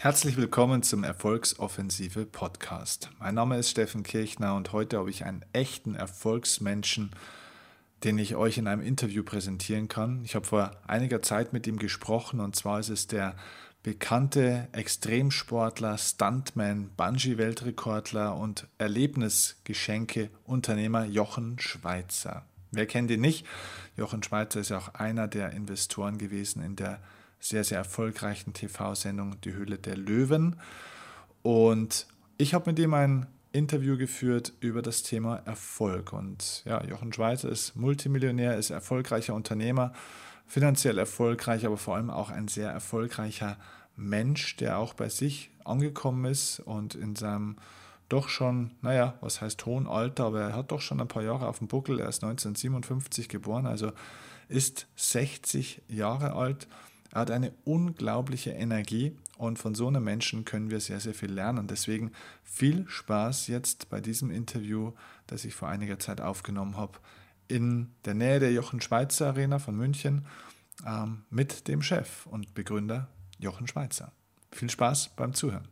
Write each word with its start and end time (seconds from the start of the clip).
Herzlich 0.00 0.36
willkommen 0.36 0.84
zum 0.84 1.02
Erfolgsoffensive 1.02 2.24
Podcast. 2.24 3.10
Mein 3.18 3.34
Name 3.34 3.58
ist 3.58 3.70
Steffen 3.70 4.04
Kirchner 4.04 4.54
und 4.54 4.72
heute 4.72 4.96
habe 4.96 5.10
ich 5.10 5.24
einen 5.24 5.44
echten 5.52 5.96
Erfolgsmenschen, 5.96 7.10
den 8.04 8.16
ich 8.16 8.36
euch 8.36 8.58
in 8.58 8.68
einem 8.68 8.82
Interview 8.82 9.24
präsentieren 9.24 9.88
kann. 9.88 10.20
Ich 10.24 10.36
habe 10.36 10.46
vor 10.46 10.70
einiger 10.86 11.20
Zeit 11.20 11.52
mit 11.52 11.66
ihm 11.66 11.80
gesprochen 11.80 12.38
und 12.38 12.54
zwar 12.54 12.78
ist 12.78 12.90
es 12.90 13.08
der 13.08 13.34
bekannte 13.82 14.68
Extremsportler, 14.70 15.98
Stuntman, 15.98 16.90
Bungee-Weltrekordler 16.96 18.36
und 18.36 18.68
Erlebnisgeschenke-Unternehmer 18.78 21.06
Jochen 21.06 21.58
Schweizer. 21.58 22.44
Wer 22.70 22.86
kennt 22.86 23.10
ihn 23.10 23.22
nicht? 23.22 23.44
Jochen 23.96 24.22
Schweizer 24.22 24.60
ist 24.60 24.68
ja 24.68 24.78
auch 24.78 24.94
einer 24.94 25.26
der 25.26 25.50
Investoren 25.54 26.18
gewesen 26.18 26.62
in 26.62 26.76
der 26.76 27.00
sehr, 27.40 27.64
sehr 27.64 27.78
erfolgreichen 27.78 28.52
TV-Sendung 28.52 29.40
Die 29.42 29.52
Höhle 29.52 29.78
der 29.78 29.96
Löwen. 29.96 30.56
Und 31.42 32.06
ich 32.36 32.54
habe 32.54 32.70
mit 32.70 32.78
ihm 32.78 32.94
ein 32.94 33.26
Interview 33.52 33.96
geführt 33.96 34.52
über 34.60 34.82
das 34.82 35.02
Thema 35.02 35.36
Erfolg. 35.44 36.12
Und 36.12 36.62
ja, 36.64 36.84
Jochen 36.84 37.12
Schweizer 37.12 37.48
ist 37.48 37.76
Multimillionär, 37.76 38.56
ist 38.56 38.70
erfolgreicher 38.70 39.34
Unternehmer, 39.34 39.92
finanziell 40.46 40.98
erfolgreich, 40.98 41.66
aber 41.66 41.76
vor 41.76 41.96
allem 41.96 42.10
auch 42.10 42.30
ein 42.30 42.48
sehr 42.48 42.70
erfolgreicher 42.70 43.56
Mensch, 43.96 44.56
der 44.56 44.78
auch 44.78 44.94
bei 44.94 45.08
sich 45.08 45.50
angekommen 45.64 46.24
ist 46.24 46.60
und 46.60 46.94
in 46.94 47.16
seinem 47.16 47.56
doch 48.08 48.28
schon, 48.28 48.70
naja, 48.80 49.18
was 49.20 49.40
heißt 49.42 49.66
hohen 49.66 49.86
Alter, 49.86 50.24
aber 50.24 50.40
er 50.40 50.54
hat 50.54 50.72
doch 50.72 50.80
schon 50.80 51.00
ein 51.00 51.08
paar 51.08 51.22
Jahre 51.22 51.46
auf 51.46 51.58
dem 51.58 51.68
Buckel. 51.68 52.00
Er 52.00 52.08
ist 52.08 52.22
1957 52.24 53.28
geboren, 53.28 53.66
also 53.66 53.92
ist 54.48 54.86
60 54.96 55.82
Jahre 55.88 56.32
alt 56.32 56.68
er 57.12 57.22
hat 57.22 57.30
eine 57.30 57.52
unglaubliche 57.64 58.50
Energie 58.50 59.16
und 59.38 59.58
von 59.58 59.74
so 59.74 59.88
einem 59.88 60.04
Menschen 60.04 60.44
können 60.44 60.70
wir 60.70 60.80
sehr, 60.80 61.00
sehr 61.00 61.14
viel 61.14 61.32
lernen. 61.32 61.66
Deswegen 61.66 62.12
viel 62.44 62.88
Spaß 62.88 63.46
jetzt 63.46 63.88
bei 63.88 64.00
diesem 64.00 64.30
Interview, 64.30 64.92
das 65.26 65.44
ich 65.44 65.54
vor 65.54 65.68
einiger 65.68 65.98
Zeit 65.98 66.20
aufgenommen 66.20 66.76
habe, 66.76 66.98
in 67.46 67.90
der 68.04 68.14
Nähe 68.14 68.40
der 68.40 68.52
Jochen 68.52 68.80
Schweizer 68.80 69.28
Arena 69.28 69.58
von 69.58 69.76
München 69.76 70.26
ähm, 70.86 71.24
mit 71.30 71.66
dem 71.66 71.82
Chef 71.82 72.26
und 72.26 72.54
Begründer 72.54 73.08
Jochen 73.38 73.66
Schweizer. 73.66 74.12
Viel 74.52 74.70
Spaß 74.70 75.10
beim 75.16 75.32
Zuhören. 75.34 75.68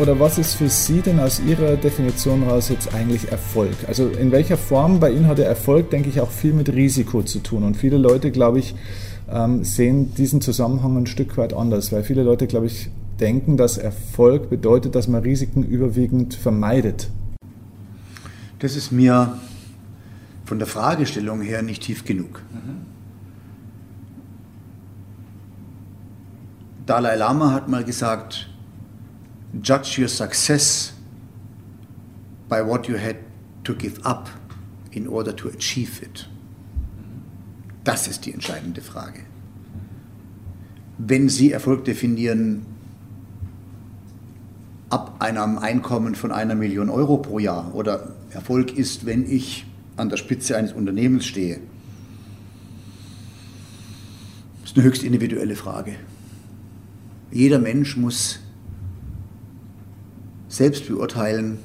Oder 0.00 0.18
was 0.20 0.38
ist 0.38 0.54
für 0.54 0.68
Sie 0.68 1.00
denn 1.00 1.20
aus 1.20 1.40
Ihrer 1.40 1.76
Definition 1.76 2.42
heraus 2.42 2.68
jetzt 2.68 2.94
eigentlich 2.94 3.30
Erfolg? 3.30 3.74
Also 3.86 4.08
in 4.08 4.30
welcher 4.30 4.56
Form 4.56 5.00
bei 5.00 5.10
Ihnen 5.10 5.26
hat 5.26 5.38
der 5.38 5.46
Erfolg, 5.46 5.90
denke 5.90 6.08
ich, 6.08 6.20
auch 6.20 6.30
viel 6.30 6.52
mit 6.52 6.72
Risiko 6.72 7.22
zu 7.22 7.38
tun. 7.40 7.62
Und 7.62 7.76
viele 7.76 7.96
Leute, 7.96 8.30
glaube 8.30 8.58
ich, 8.58 8.74
ähm, 9.30 9.64
sehen 9.64 10.14
diesen 10.14 10.40
Zusammenhang 10.40 10.96
ein 10.96 11.06
Stück 11.06 11.36
weit 11.36 11.54
anders, 11.54 11.92
weil 11.92 12.02
viele 12.02 12.22
Leute, 12.22 12.46
glaube 12.46 12.66
ich, 12.66 12.90
denken, 13.20 13.56
dass 13.56 13.78
Erfolg 13.78 14.50
bedeutet, 14.50 14.94
dass 14.94 15.08
man 15.08 15.22
Risiken 15.22 15.62
überwiegend 15.62 16.34
vermeidet. 16.34 17.08
Das 18.58 18.76
ist 18.76 18.92
mir 18.92 19.38
von 20.44 20.58
der 20.58 20.68
Fragestellung 20.68 21.40
her 21.40 21.62
nicht 21.62 21.82
tief 21.82 22.04
genug. 22.04 22.42
Mhm. 22.52 22.86
Dalai 26.86 27.16
Lama 27.16 27.52
hat 27.52 27.68
mal 27.68 27.82
gesagt, 27.82 28.48
judge 29.62 29.98
your 29.98 30.08
success 30.08 30.92
by 32.48 32.62
what 32.62 32.88
you 32.88 32.96
had 32.96 33.16
to 33.64 33.74
give 33.74 33.98
up 34.04 34.28
in 34.92 35.06
order 35.08 35.32
to 35.32 35.48
achieve 35.48 36.02
it. 36.02 36.26
Das 37.84 38.08
ist 38.08 38.26
die 38.26 38.32
entscheidende 38.32 38.80
Frage. 38.80 39.20
Wenn 40.98 41.28
Sie 41.28 41.52
Erfolg 41.52 41.84
definieren 41.84 42.66
ab 44.88 45.16
einem 45.20 45.58
Einkommen 45.58 46.14
von 46.14 46.32
einer 46.32 46.54
Million 46.54 46.88
Euro 46.88 47.18
pro 47.18 47.38
Jahr 47.38 47.74
oder 47.74 48.14
Erfolg 48.30 48.76
ist, 48.76 49.04
wenn 49.06 49.30
ich 49.30 49.66
an 49.96 50.08
der 50.08 50.16
Spitze 50.16 50.56
eines 50.56 50.72
Unternehmens 50.72 51.26
stehe, 51.26 51.60
ist 54.64 54.76
eine 54.76 54.84
höchst 54.84 55.02
individuelle 55.02 55.56
Frage. 55.56 55.96
Jeder 57.30 57.58
Mensch 57.58 57.96
muss 57.96 58.40
selbst 60.48 60.86
beurteilen, 60.86 61.58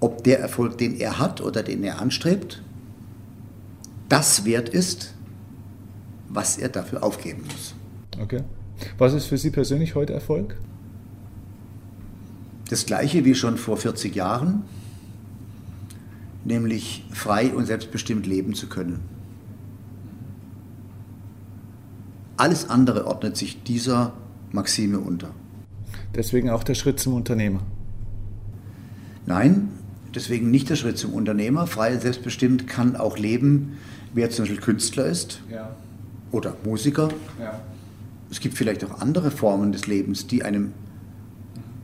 ob 0.00 0.24
der 0.24 0.40
Erfolg, 0.40 0.78
den 0.78 0.96
er 0.96 1.18
hat 1.18 1.40
oder 1.40 1.62
den 1.62 1.82
er 1.82 2.00
anstrebt, 2.00 2.62
das 4.08 4.44
wert 4.44 4.68
ist, 4.68 5.14
was 6.28 6.56
er 6.56 6.68
dafür 6.68 7.02
aufgeben 7.02 7.42
muss. 7.42 7.74
Okay. 8.20 8.42
Was 8.96 9.12
ist 9.14 9.26
für 9.26 9.38
Sie 9.38 9.50
persönlich 9.50 9.94
heute 9.94 10.12
Erfolg? 10.12 10.56
Das 12.68 12.86
gleiche 12.86 13.24
wie 13.24 13.34
schon 13.34 13.56
vor 13.56 13.76
40 13.76 14.14
Jahren, 14.14 14.62
nämlich 16.44 17.04
frei 17.10 17.52
und 17.54 17.66
selbstbestimmt 17.66 18.26
leben 18.26 18.54
zu 18.54 18.68
können. 18.68 19.00
Alles 22.36 22.68
andere 22.70 23.06
ordnet 23.06 23.36
sich 23.36 23.62
dieser 23.64 24.12
Maxime 24.52 25.00
unter. 25.00 25.30
Deswegen 26.14 26.50
auch 26.50 26.64
der 26.64 26.74
Schritt 26.74 27.00
zum 27.00 27.14
Unternehmer. 27.14 27.60
Nein, 29.26 29.68
deswegen 30.14 30.50
nicht 30.50 30.70
der 30.70 30.76
Schritt 30.76 30.98
zum 30.98 31.12
Unternehmer. 31.12 31.66
Frei 31.66 31.92
und 31.94 32.00
selbstbestimmt 32.00 32.66
kann 32.66 32.96
auch 32.96 33.18
leben, 33.18 33.76
wer 34.14 34.30
zum 34.30 34.44
Beispiel 34.44 34.60
Künstler 34.60 35.06
ist 35.06 35.42
ja. 35.50 35.76
oder 36.32 36.56
Musiker. 36.64 37.08
Ja. 37.38 37.60
Es 38.30 38.40
gibt 38.40 38.56
vielleicht 38.56 38.84
auch 38.84 39.00
andere 39.00 39.30
Formen 39.30 39.72
des 39.72 39.86
Lebens, 39.86 40.26
die 40.26 40.44
einem 40.44 40.72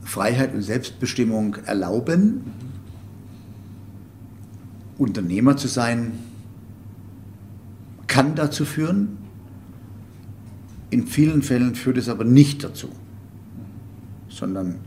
Freiheit 0.03 0.55
und 0.55 0.63
Selbstbestimmung 0.63 1.57
erlauben. 1.67 2.23
Mhm. 2.23 2.43
Unternehmer 4.97 5.57
zu 5.57 5.69
sein 5.69 6.13
kann 8.07 8.35
dazu 8.37 8.65
führen. 8.65 9.19
In 10.91 11.07
vielen 11.07 11.43
Fällen 11.43 11.75
führt 11.75 11.99
es 11.99 12.09
aber 12.09 12.25
nicht 12.25 12.63
dazu 12.65 12.89
sondern 14.35 14.81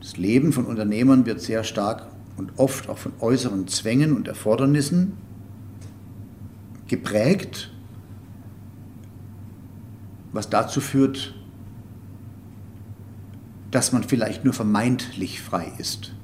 das 0.00 0.16
Leben 0.16 0.52
von 0.52 0.66
Unternehmern 0.66 1.26
wird 1.26 1.40
sehr 1.40 1.64
stark 1.64 2.06
und 2.36 2.52
oft 2.56 2.88
auch 2.88 2.98
von 2.98 3.12
äußeren 3.20 3.68
Zwängen 3.68 4.16
und 4.16 4.28
Erfordernissen 4.28 5.12
geprägt, 6.88 7.70
was 10.32 10.50
dazu 10.50 10.80
führt, 10.80 11.34
dass 13.70 13.92
man 13.92 14.02
vielleicht 14.02 14.44
nur 14.44 14.52
vermeintlich 14.52 15.40
frei 15.40 15.72
ist. 15.78 16.14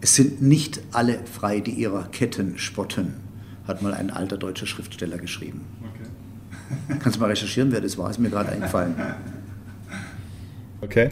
Es 0.00 0.14
sind 0.14 0.40
nicht 0.40 0.80
alle 0.92 1.18
frei, 1.26 1.60
die 1.60 1.72
ihrer 1.72 2.04
Ketten 2.04 2.58
spotten, 2.58 3.16
hat 3.66 3.82
mal 3.82 3.92
ein 3.92 4.10
alter 4.10 4.38
deutscher 4.38 4.66
Schriftsteller 4.66 5.18
geschrieben. 5.18 5.62
Okay. 5.82 6.98
Kannst 7.00 7.16
du 7.16 7.20
mal 7.20 7.26
recherchieren, 7.26 7.72
wer 7.72 7.80
das 7.80 7.98
war? 7.98 8.08
Ist 8.08 8.18
mir 8.18 8.30
gerade 8.30 8.50
eingefallen. 8.50 8.94
Okay. 10.82 11.10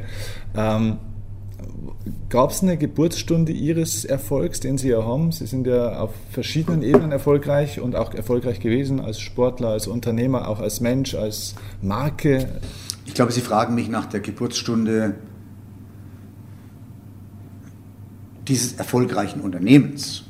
Ähm, 0.57 0.99
Gab 2.29 2.51
es 2.51 2.63
eine 2.63 2.77
Geburtsstunde 2.77 3.53
Ihres 3.53 4.05
Erfolgs, 4.05 4.61
den 4.61 4.79
Sie 4.79 4.91
ja 4.91 5.05
haben? 5.05 5.33
Sie 5.33 5.47
sind 5.47 5.67
ja 5.67 5.99
auf 5.99 6.13
verschiedenen 6.31 6.83
Ebenen 6.83 7.11
erfolgreich 7.11 7.81
und 7.81 7.97
auch 7.97 8.15
erfolgreich 8.15 8.61
gewesen 8.61 9.01
als 9.01 9.19
Sportler, 9.19 9.69
als 9.69 9.87
Unternehmer, 9.87 10.49
auch 10.49 10.61
als 10.61 10.81
Mensch, 10.81 11.15
als 11.15 11.55
Marke. 11.81 12.49
Ich 13.07 13.15
glaube, 13.15 13.33
Sie 13.33 13.41
fragen 13.41 13.75
mich 13.75 13.89
nach 13.89 14.07
der 14.07 14.21
Geburtsstunde 14.21 15.15
dieses 18.47 18.75
erfolgreichen 18.75 19.41
Unternehmens. 19.41 20.25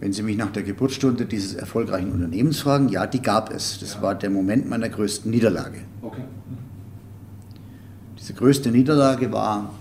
Wenn 0.00 0.12
Sie 0.12 0.22
mich 0.22 0.36
nach 0.36 0.50
der 0.50 0.64
Geburtsstunde 0.64 1.24
dieses 1.24 1.54
erfolgreichen 1.54 2.12
Unternehmens 2.12 2.60
fragen, 2.60 2.88
ja, 2.88 3.06
die 3.06 3.22
gab 3.22 3.52
es. 3.52 3.78
Das 3.78 3.94
ja. 3.94 4.02
war 4.02 4.14
der 4.14 4.30
Moment 4.30 4.68
meiner 4.68 4.88
größten 4.88 5.30
Niederlage. 5.30 5.78
Okay. 6.02 6.22
Diese 8.24 8.32
größte 8.32 8.70
Niederlage 8.70 9.32
war 9.32 9.74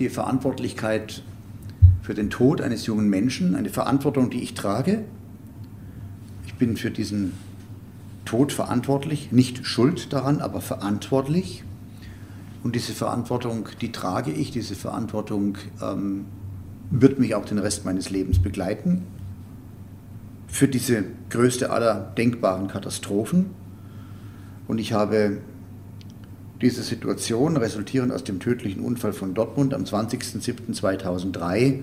die 0.00 0.08
Verantwortlichkeit 0.08 1.22
für 2.02 2.14
den 2.14 2.30
Tod 2.30 2.60
eines 2.60 2.86
jungen 2.86 3.08
Menschen, 3.08 3.54
eine 3.54 3.68
Verantwortung, 3.68 4.28
die 4.28 4.42
ich 4.42 4.54
trage. 4.54 5.04
Ich 6.48 6.56
bin 6.56 6.76
für 6.76 6.90
diesen 6.90 7.34
Tod 8.24 8.52
verantwortlich, 8.52 9.30
nicht 9.30 9.64
schuld 9.64 10.12
daran, 10.12 10.40
aber 10.40 10.60
verantwortlich. 10.60 11.62
Und 12.64 12.74
diese 12.74 12.92
Verantwortung, 12.92 13.68
die 13.80 13.92
trage 13.92 14.32
ich, 14.32 14.50
diese 14.50 14.74
Verantwortung 14.74 15.58
ähm, 15.80 16.24
wird 16.90 17.20
mich 17.20 17.36
auch 17.36 17.44
den 17.44 17.58
Rest 17.60 17.84
meines 17.84 18.10
Lebens 18.10 18.40
begleiten. 18.40 19.04
Für 20.48 20.66
diese 20.66 21.04
größte 21.30 21.70
aller 21.70 22.12
denkbaren 22.18 22.66
Katastrophen. 22.66 23.50
Und 24.66 24.78
ich 24.78 24.92
habe 24.92 25.38
diese 26.60 26.82
Situation, 26.82 27.56
resultierend 27.56 28.12
aus 28.12 28.24
dem 28.24 28.40
tödlichen 28.40 28.82
Unfall 28.82 29.12
von 29.12 29.34
Dortmund 29.34 29.74
am 29.74 29.84
20.07.2003, 29.84 31.80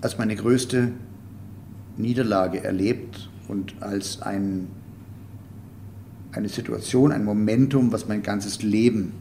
als 0.00 0.18
meine 0.18 0.36
größte 0.36 0.92
Niederlage 1.96 2.64
erlebt 2.64 3.28
und 3.48 3.74
als 3.80 4.22
ein, 4.22 4.68
eine 6.32 6.48
Situation, 6.48 7.12
ein 7.12 7.24
Momentum, 7.24 7.92
was 7.92 8.08
mein 8.08 8.22
ganzes 8.22 8.62
Leben 8.62 9.12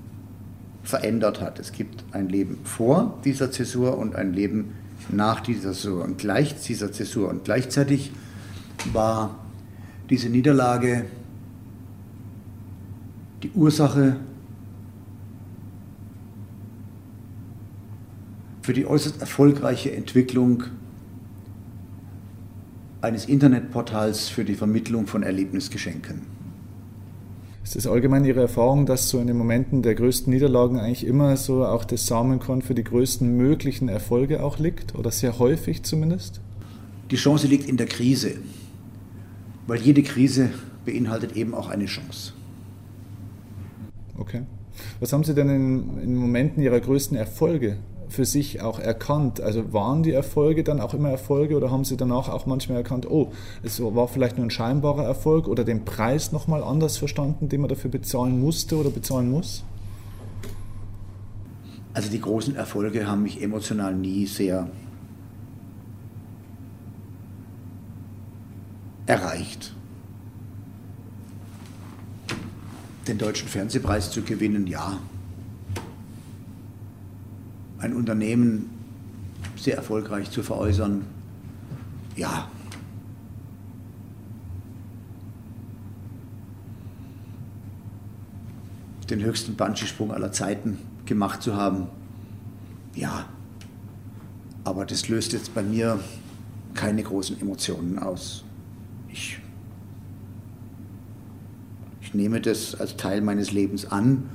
verändert 0.84 1.42
hat. 1.42 1.60
Es 1.60 1.72
gibt 1.72 2.04
ein 2.12 2.30
Leben 2.30 2.60
vor 2.64 3.20
dieser 3.26 3.52
Zäsur 3.52 3.98
und 3.98 4.16
ein 4.16 4.34
Leben 4.34 4.74
nach 5.10 5.42
dieser 5.42 5.74
Zäsur 5.74 6.04
und 6.04 6.18
gleich 6.18 6.56
dieser 6.56 6.92
Zäsur. 6.92 7.30
Und 7.30 7.44
gleichzeitig 7.44 8.12
war 8.94 9.36
diese 10.10 10.30
Niederlage 10.30 11.06
die 13.44 13.52
Ursache 13.52 14.18
für 18.70 18.74
die 18.74 18.86
äußerst 18.86 19.20
erfolgreiche 19.20 19.92
Entwicklung 19.94 20.66
eines 23.02 23.26
Internetportals 23.26 24.30
für 24.30 24.46
die 24.46 24.54
Vermittlung 24.54 25.08
von 25.08 25.24
Erlebnisgeschenken. 25.24 26.22
Ist 27.64 27.76
es 27.76 27.88
allgemein 27.88 28.26
Ihre 28.26 28.42
Erfahrung, 28.42 28.86
dass 28.86 29.10
so 29.10 29.20
in 29.20 29.26
den 29.26 29.40
Momenten 29.40 29.82
der 29.82 29.96
größten 29.96 30.32
Niederlagen 30.32 30.80
eigentlich 30.80 31.08
immer 31.08 31.36
so 31.36 31.66
auch 31.66 31.84
das 31.84 32.06
Samenkorn 32.06 32.62
für 32.62 32.76
die 32.76 32.84
größten 32.84 33.36
möglichen 33.36 33.90
Erfolge 33.90 34.44
auch 34.44 34.60
liegt? 34.60 34.94
Oder 34.94 35.10
sehr 35.10 35.40
häufig 35.40 35.82
zumindest? 35.82 36.40
Die 37.10 37.16
Chance 37.16 37.48
liegt 37.48 37.68
in 37.68 37.78
der 37.78 37.88
Krise, 37.88 38.36
weil 39.66 39.82
jede 39.82 40.04
Krise 40.04 40.52
beinhaltet 40.86 41.36
eben 41.36 41.56
auch 41.56 41.70
eine 41.70 41.88
Chance. 41.88 42.34
Okay. 44.20 44.44
Was 45.00 45.12
haben 45.12 45.24
Sie 45.24 45.34
denn 45.34 45.50
in, 45.50 46.02
in 46.04 46.16
Momenten 46.16 46.62
Ihrer 46.62 46.80
größten 46.80 47.18
Erfolge 47.18 47.80
für 48.10 48.26
sich 48.26 48.62
auch 48.62 48.80
erkannt? 48.80 49.40
Also 49.40 49.72
waren 49.72 50.04
die 50.04 50.12
Erfolge 50.12 50.64
dann 50.64 50.82
auch 50.82 50.94
immer 50.94 51.10
Erfolge 51.10 51.56
oder 51.56 51.72
haben 51.72 51.86
Sie 51.86 51.96
danach 51.96 52.28
auch 52.30 52.46
manchmal 52.46 52.80
erkannt, 52.80 53.10
oh, 53.10 53.32
es 53.64 53.82
war 53.82 54.08
vielleicht 54.08 54.38
nur 54.38 54.48
ein 54.48 54.52
scheinbarer 54.52 55.06
Erfolg 55.06 55.48
oder 55.48 55.64
den 55.64 55.86
Preis 55.86 56.32
nochmal 56.32 56.64
anders 56.64 56.98
verstanden, 56.98 57.50
den 57.50 57.62
man 57.62 57.70
dafür 57.70 57.92
bezahlen 57.92 58.42
musste 58.42 58.78
oder 58.78 58.90
bezahlen 58.90 59.30
muss? 59.30 59.64
Also 61.94 62.10
die 62.10 62.22
großen 62.22 62.56
Erfolge 62.56 63.08
haben 63.08 63.24
mich 63.24 63.42
emotional 63.42 63.96
nie 63.96 64.26
sehr 64.26 64.70
erreicht. 69.06 69.76
Den 73.08 73.18
deutschen 73.18 73.48
Fernsehpreis 73.48 74.12
zu 74.12 74.22
gewinnen, 74.22 74.68
ja, 74.68 75.00
ein 77.80 77.94
Unternehmen 77.94 78.70
sehr 79.56 79.76
erfolgreich 79.76 80.30
zu 80.32 80.44
veräußern, 80.44 81.06
ja. 82.16 82.50
Den 89.10 89.24
höchsten 89.24 89.56
Bungee-Sprung 89.56 90.12
aller 90.12 90.32
Zeiten 90.32 90.78
gemacht 91.06 91.42
zu 91.42 91.56
haben, 91.56 91.88
ja. 92.96 93.26
Aber 94.64 94.86
das 94.86 95.08
löst 95.08 95.34
jetzt 95.34 95.56
bei 95.56 95.64
mir 95.64 96.00
keine 96.76 97.02
großen 97.02 97.40
Emotionen 97.42 97.98
aus. 97.98 98.44
Ich, 99.12 99.40
ich 102.02 102.14
nehme 102.14 102.40
das 102.40 102.76
als 102.76 102.98
Teil 102.98 103.22
meines 103.22 103.52
Lebens 103.52 103.92
an 103.92 104.30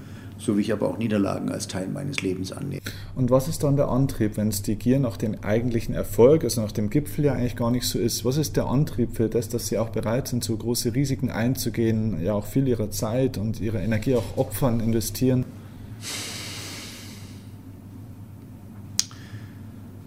so 0.44 0.56
wie 0.56 0.61
ich 0.61 0.73
aber 0.73 0.88
auch 0.88 0.99
Niederlagen 0.99 1.50
als 1.50 1.69
Teil 1.69 1.88
meines 1.88 2.20
Lebens 2.20 2.52
annehme. 2.52 2.82
Und 3.14 3.31
was 3.31 3.49
ist 3.49 3.62
dann 3.62 3.76
der 3.76 3.88
Antrieb, 3.88 4.37
wenn 4.37 4.49
es 4.49 4.62
die 4.62 4.76
Gier 4.76 4.99
nach 4.99 5.17
dem 5.17 5.43
eigentlichen 5.43 5.94
Erfolg, 5.94 6.44
also 6.44 6.61
nach 6.61 6.73
dem 6.73 6.91
Gipfel 6.91 7.25
ja 7.25 7.32
eigentlich 7.32 7.56
gar 7.56 7.70
nicht 7.70 7.87
so 7.87 7.99
ist? 7.99 8.25
Was 8.25 8.37
ist 8.37 8.56
der 8.56 8.67
Antrieb 8.67 9.17
für 9.17 9.29
das, 9.29 9.49
dass 9.49 9.69
Sie 9.69 9.79
auch 9.79 9.88
bereit 9.88 10.29
sind, 10.29 10.44
so 10.44 10.56
große 10.56 10.94
Risiken 10.94 11.31
einzugehen, 11.31 12.23
ja 12.23 12.35
auch 12.35 12.46
viel 12.46 12.69
Ihrer 12.69 12.91
Zeit 12.91 13.38
und 13.38 13.61
Ihrer 13.61 13.81
Energie 13.81 14.17
auch 14.17 14.37
opfern, 14.37 14.81
investieren? 14.81 15.44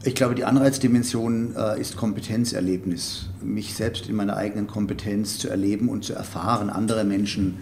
Ich 0.03 0.15
glaube, 0.15 0.35
die 0.35 0.45
Anreizdimension 0.45 1.55
äh, 1.57 1.81
ist 1.81 1.97
Kompetenzerlebnis. 1.97 3.29
Mich 3.43 3.73
selbst 3.73 4.07
in 4.07 4.15
meiner 4.15 4.37
eigenen 4.37 4.67
Kompetenz 4.67 5.39
zu 5.39 5.49
erleben 5.49 5.89
und 5.89 6.05
zu 6.05 6.13
erfahren, 6.13 6.69
andere 6.69 7.03
Menschen 7.03 7.57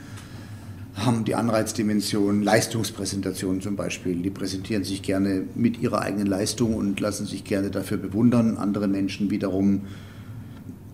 haben 0.96 1.26
die 1.26 1.36
Anreizdimension, 1.36 2.42
Leistungspräsentationen 2.42 3.62
zum 3.62 3.76
Beispiel. 3.76 4.22
Die 4.22 4.30
präsentieren 4.30 4.84
sich 4.84 5.02
gerne 5.02 5.44
mit 5.54 5.82
ihrer 5.82 6.02
eigenen 6.02 6.28
Leistung 6.28 6.74
und 6.74 7.00
lassen 7.00 7.26
sich 7.26 7.44
gerne 7.44 7.70
dafür 7.70 7.98
bewundern. 7.98 8.58
Andere 8.58 8.88
Menschen 8.88 9.30
wiederum 9.30 9.82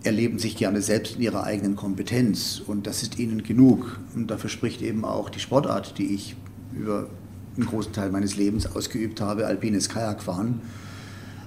erleben 0.02 0.40
sich 0.40 0.56
gerne 0.56 0.82
selbst 0.82 1.16
in 1.16 1.22
ihrer 1.22 1.44
eigenen 1.44 1.76
Kompetenz 1.76 2.60
und 2.66 2.88
das 2.88 3.04
ist 3.04 3.18
ihnen 3.20 3.44
genug. 3.44 4.00
Und 4.16 4.30
dafür 4.30 4.50
spricht 4.50 4.82
eben 4.82 5.04
auch 5.04 5.30
die 5.30 5.38
Sportart, 5.38 5.96
die 5.98 6.14
ich 6.14 6.34
über 6.74 7.08
einen 7.56 7.66
großen 7.66 7.92
Teil 7.92 8.10
meines 8.10 8.36
Lebens 8.36 8.66
ausgeübt 8.74 9.20
habe, 9.20 9.46
alpines 9.46 9.88
Kajakfahren. 9.88 10.60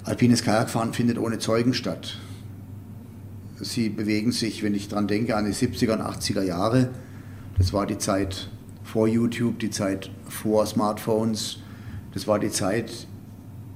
Alpines 0.05 0.43
Kajakfahren 0.43 0.93
findet 0.93 1.17
ohne 1.17 1.39
Zeugen 1.39 1.73
statt. 1.73 2.19
Sie 3.59 3.89
bewegen 3.89 4.31
sich, 4.31 4.63
wenn 4.63 4.75
ich 4.75 4.87
daran 4.87 5.07
denke, 5.07 5.35
an 5.35 5.45
die 5.45 5.51
70er 5.51 5.93
und 5.93 6.01
80er 6.01 6.43
Jahre, 6.43 6.89
das 7.57 7.73
war 7.73 7.85
die 7.85 7.97
Zeit 7.97 8.49
vor 8.83 9.07
YouTube, 9.07 9.59
die 9.59 9.69
Zeit 9.69 10.11
vor 10.27 10.65
Smartphones. 10.65 11.59
Das 12.13 12.27
war 12.27 12.39
die 12.39 12.51
Zeit, 12.51 13.07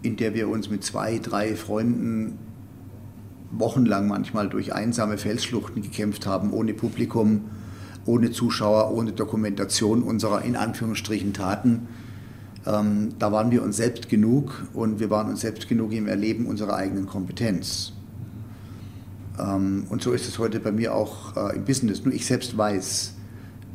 in 0.02 0.16
der 0.16 0.34
wir 0.34 0.50
uns 0.50 0.70
mit 0.70 0.84
zwei, 0.84 1.20
drei 1.20 1.56
Freunden 1.56 2.38
wochenlang 3.52 4.08
manchmal 4.08 4.50
durch 4.50 4.74
einsame 4.74 5.18
Felsschluchten 5.18 5.82
gekämpft 5.82 6.26
haben, 6.26 6.54
ohne 6.54 6.74
Publikum, 6.74 7.46
ohne 8.06 8.32
Zuschauer, 8.32 8.92
ohne 8.92 9.12
Dokumentation 9.12 10.04
unserer 10.04 10.44
in 10.44 10.56
Anführungsstrichen 10.56 11.34
Taten. 11.34 11.88
Ähm, 12.66 13.14
da 13.18 13.32
waren 13.32 13.52
wir 13.52 13.64
uns 13.64 13.78
selbst 13.78 14.10
genug 14.10 14.68
und 14.74 15.00
wir 15.00 15.10
waren 15.10 15.30
uns 15.30 15.42
selbst 15.42 15.68
genug 15.68 15.92
im 15.94 16.08
Erleben 16.08 16.46
unserer 16.46 16.76
eigenen 16.76 17.08
Kompetenz. 17.08 17.94
Ähm, 19.40 19.86
und 19.90 20.02
so 20.02 20.12
ist 20.12 20.28
es 20.28 20.38
heute 20.38 20.60
bei 20.60 20.72
mir 20.72 20.94
auch 20.94 21.36
äh, 21.36 21.56
im 21.56 21.66
Business. 21.66 22.04
Nur 22.04 22.14
ich 22.14 22.26
selbst 22.26 22.58
weiß, 22.58 23.16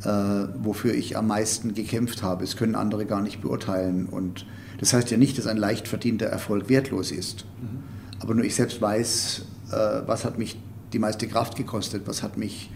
äh, 0.03 0.07
wofür 0.07 0.93
ich 0.93 1.17
am 1.17 1.27
meisten 1.27 1.73
gekämpft 1.73 2.23
habe. 2.23 2.43
Es 2.43 2.57
können 2.57 2.75
andere 2.75 3.05
gar 3.05 3.21
nicht 3.21 3.41
beurteilen. 3.41 4.05
Und 4.07 4.45
das 4.79 4.93
heißt 4.93 5.09
ja 5.11 5.17
nicht, 5.17 5.37
dass 5.37 5.47
ein 5.47 5.57
leicht 5.57 5.87
verdienter 5.87 6.27
Erfolg 6.27 6.69
wertlos 6.69 7.11
ist. 7.11 7.45
Mhm. 7.61 7.83
Aber 8.19 8.33
nur 8.35 8.45
ich 8.45 8.55
selbst 8.55 8.81
weiß, 8.81 9.45
äh, 9.71 9.75
was 10.05 10.25
hat 10.25 10.37
mich 10.37 10.57
die 10.93 10.99
meiste 10.99 11.27
Kraft 11.27 11.55
gekostet, 11.55 12.03
was 12.05 12.23
hat 12.23 12.37
mich 12.37 12.71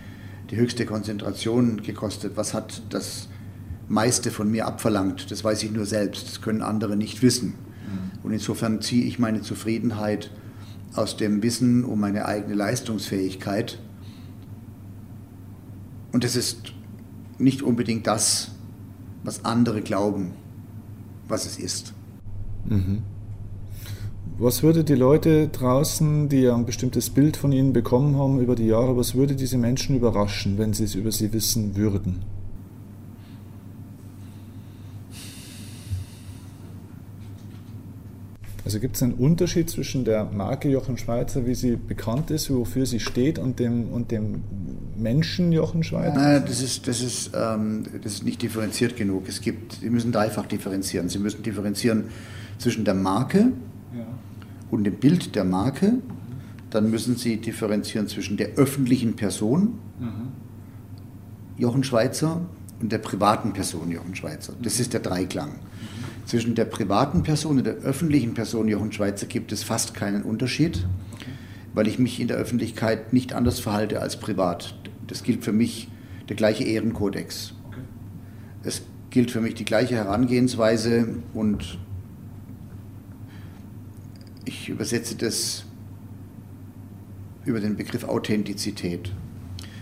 die 0.50 0.58
höchste 0.58 0.86
Konzentration 0.86 1.82
gekostet, 1.84 2.34
was 2.36 2.54
hat 2.54 2.82
das 2.90 3.28
meiste 3.88 4.32
von 4.32 4.50
mir 4.50 4.66
abverlangt. 4.66 5.32
Das 5.32 5.44
weiß 5.44 5.64
ich 5.64 5.72
nur 5.72 5.86
selbst, 5.86 6.28
das 6.28 6.42
können 6.42 6.62
andere 6.62 6.98
nicht 6.98 7.22
wissen. 7.22 7.50
Mhm. 7.50 8.20
Und 8.24 8.32
insofern 8.32 8.82
ziehe 8.82 9.06
ich 9.06 9.20
meine 9.20 9.42
Zufriedenheit 9.42 10.32
aus 10.96 11.18
dem 11.18 11.44
Wissen 11.44 11.84
um 11.84 12.00
meine 12.00 12.26
eigene 12.26 12.56
Leistungsfähigkeit. 12.56 13.80
Und 16.12 16.24
das 16.24 16.36
ist 16.36 16.74
nicht 17.40 17.62
unbedingt 17.62 18.08
das, 18.08 18.52
was 19.24 19.46
andere 19.46 19.82
glauben, 19.82 20.32
was 21.28 21.46
es 21.46 21.58
ist. 21.58 21.94
Mhm. 22.66 23.04
Was 24.38 24.64
würde 24.64 24.84
die 24.84 24.96
Leute 24.96 25.50
draußen, 25.50 26.30
die 26.30 26.48
ein 26.48 26.66
bestimmtes 26.66 27.10
Bild 27.10 27.36
von 27.36 27.52
Ihnen 27.52 27.74
bekommen 27.74 28.18
haben 28.18 28.40
über 28.40 28.56
die 28.56 28.68
Jahre, 28.68 28.96
was 28.96 29.16
würde 29.16 29.36
diese 29.36 29.58
Menschen 29.58 29.98
überraschen, 29.98 30.58
wenn 30.58 30.72
sie 30.72 30.86
es 30.86 30.96
über 30.96 31.12
Sie 31.12 31.34
wissen 31.34 31.76
würden? 31.76 32.24
Also 38.70 38.80
gibt 38.80 38.98
es 38.98 39.02
einen 39.02 39.14
Unterschied 39.14 39.68
zwischen 39.68 40.06
der 40.06 40.26
Marke 40.26 40.70
Jochen 40.70 40.96
Schweizer, 40.96 41.48
wie 41.48 41.56
sie 41.56 41.76
bekannt 41.76 42.30
ist, 42.30 42.52
wofür 42.52 42.86
sie 42.86 43.00
steht, 43.00 43.40
und 43.40 43.58
dem, 43.58 43.90
und 43.90 44.12
dem 44.12 44.44
Menschen 44.96 45.52
Jochen 45.52 45.84
Schweizer? 45.84 46.14
Nein, 46.14 46.44
das 46.46 46.62
ist, 46.62 46.88
das, 46.88 47.02
ist, 47.02 47.32
ähm, 47.34 47.84
das 48.04 48.14
ist 48.14 48.26
nicht 48.26 48.44
differenziert 48.44 48.96
genug. 48.96 49.28
Es 49.28 49.42
gibt, 49.42 49.74
Sie 49.82 49.90
müssen 49.90 50.12
dreifach 50.12 50.46
differenzieren. 50.46 51.10
Sie 51.10 51.18
müssen 51.18 51.42
differenzieren 51.42 52.10
zwischen 52.60 52.86
der 52.86 52.94
Marke 52.94 53.54
ja. 53.98 54.06
und 54.70 54.84
dem 54.84 54.98
Bild 54.98 55.34
der 55.34 55.46
Marke. 55.46 55.94
Dann 56.70 56.92
müssen 56.92 57.16
Sie 57.16 57.38
differenzieren 57.38 58.08
zwischen 58.08 58.38
der 58.38 58.50
öffentlichen 58.50 59.16
Person, 59.16 59.80
mhm. 60.00 60.28
Jochen 61.58 61.84
Schweizer, 61.84 62.42
und 62.80 62.92
der 62.92 63.00
privaten 63.00 63.52
Person 63.52 63.90
Jochen 63.90 64.14
Schweizer. 64.14 64.54
Das 64.62 64.80
ist 64.80 64.94
der 64.94 65.00
Dreiklang. 65.00 65.56
Zwischen 66.30 66.54
der 66.54 66.66
privaten 66.66 67.24
Person 67.24 67.58
und 67.58 67.64
der 67.64 67.78
öffentlichen 67.78 68.36
Person 68.36 68.68
Jochen 68.68 68.92
Schweizer 68.92 69.26
gibt 69.26 69.52
es 69.52 69.64
fast 69.64 69.96
keinen 69.96 70.22
Unterschied, 70.22 70.86
weil 71.74 71.88
ich 71.88 71.98
mich 71.98 72.20
in 72.20 72.28
der 72.28 72.38
Öffentlichkeit 72.38 73.14
nicht 73.14 73.34
anders 73.34 73.60
verhalte 73.60 74.00
als 74.00 74.20
privat. 74.20 74.76
Das 75.08 75.24
gilt 75.24 75.44
für 75.44 75.54
mich 75.54 75.88
der 76.30 76.36
gleiche 76.36 76.66
Ehrenkodex. 76.66 77.56
Es 78.62 78.84
gilt 79.10 79.32
für 79.32 79.42
mich 79.42 79.56
die 79.56 79.66
gleiche 79.66 79.96
Herangehensweise 79.96 81.16
und 81.34 81.80
ich 84.46 84.70
übersetze 84.70 85.16
das 85.16 85.66
über 87.44 87.60
den 87.60 87.76
Begriff 87.76 88.04
Authentizität. 88.04 89.12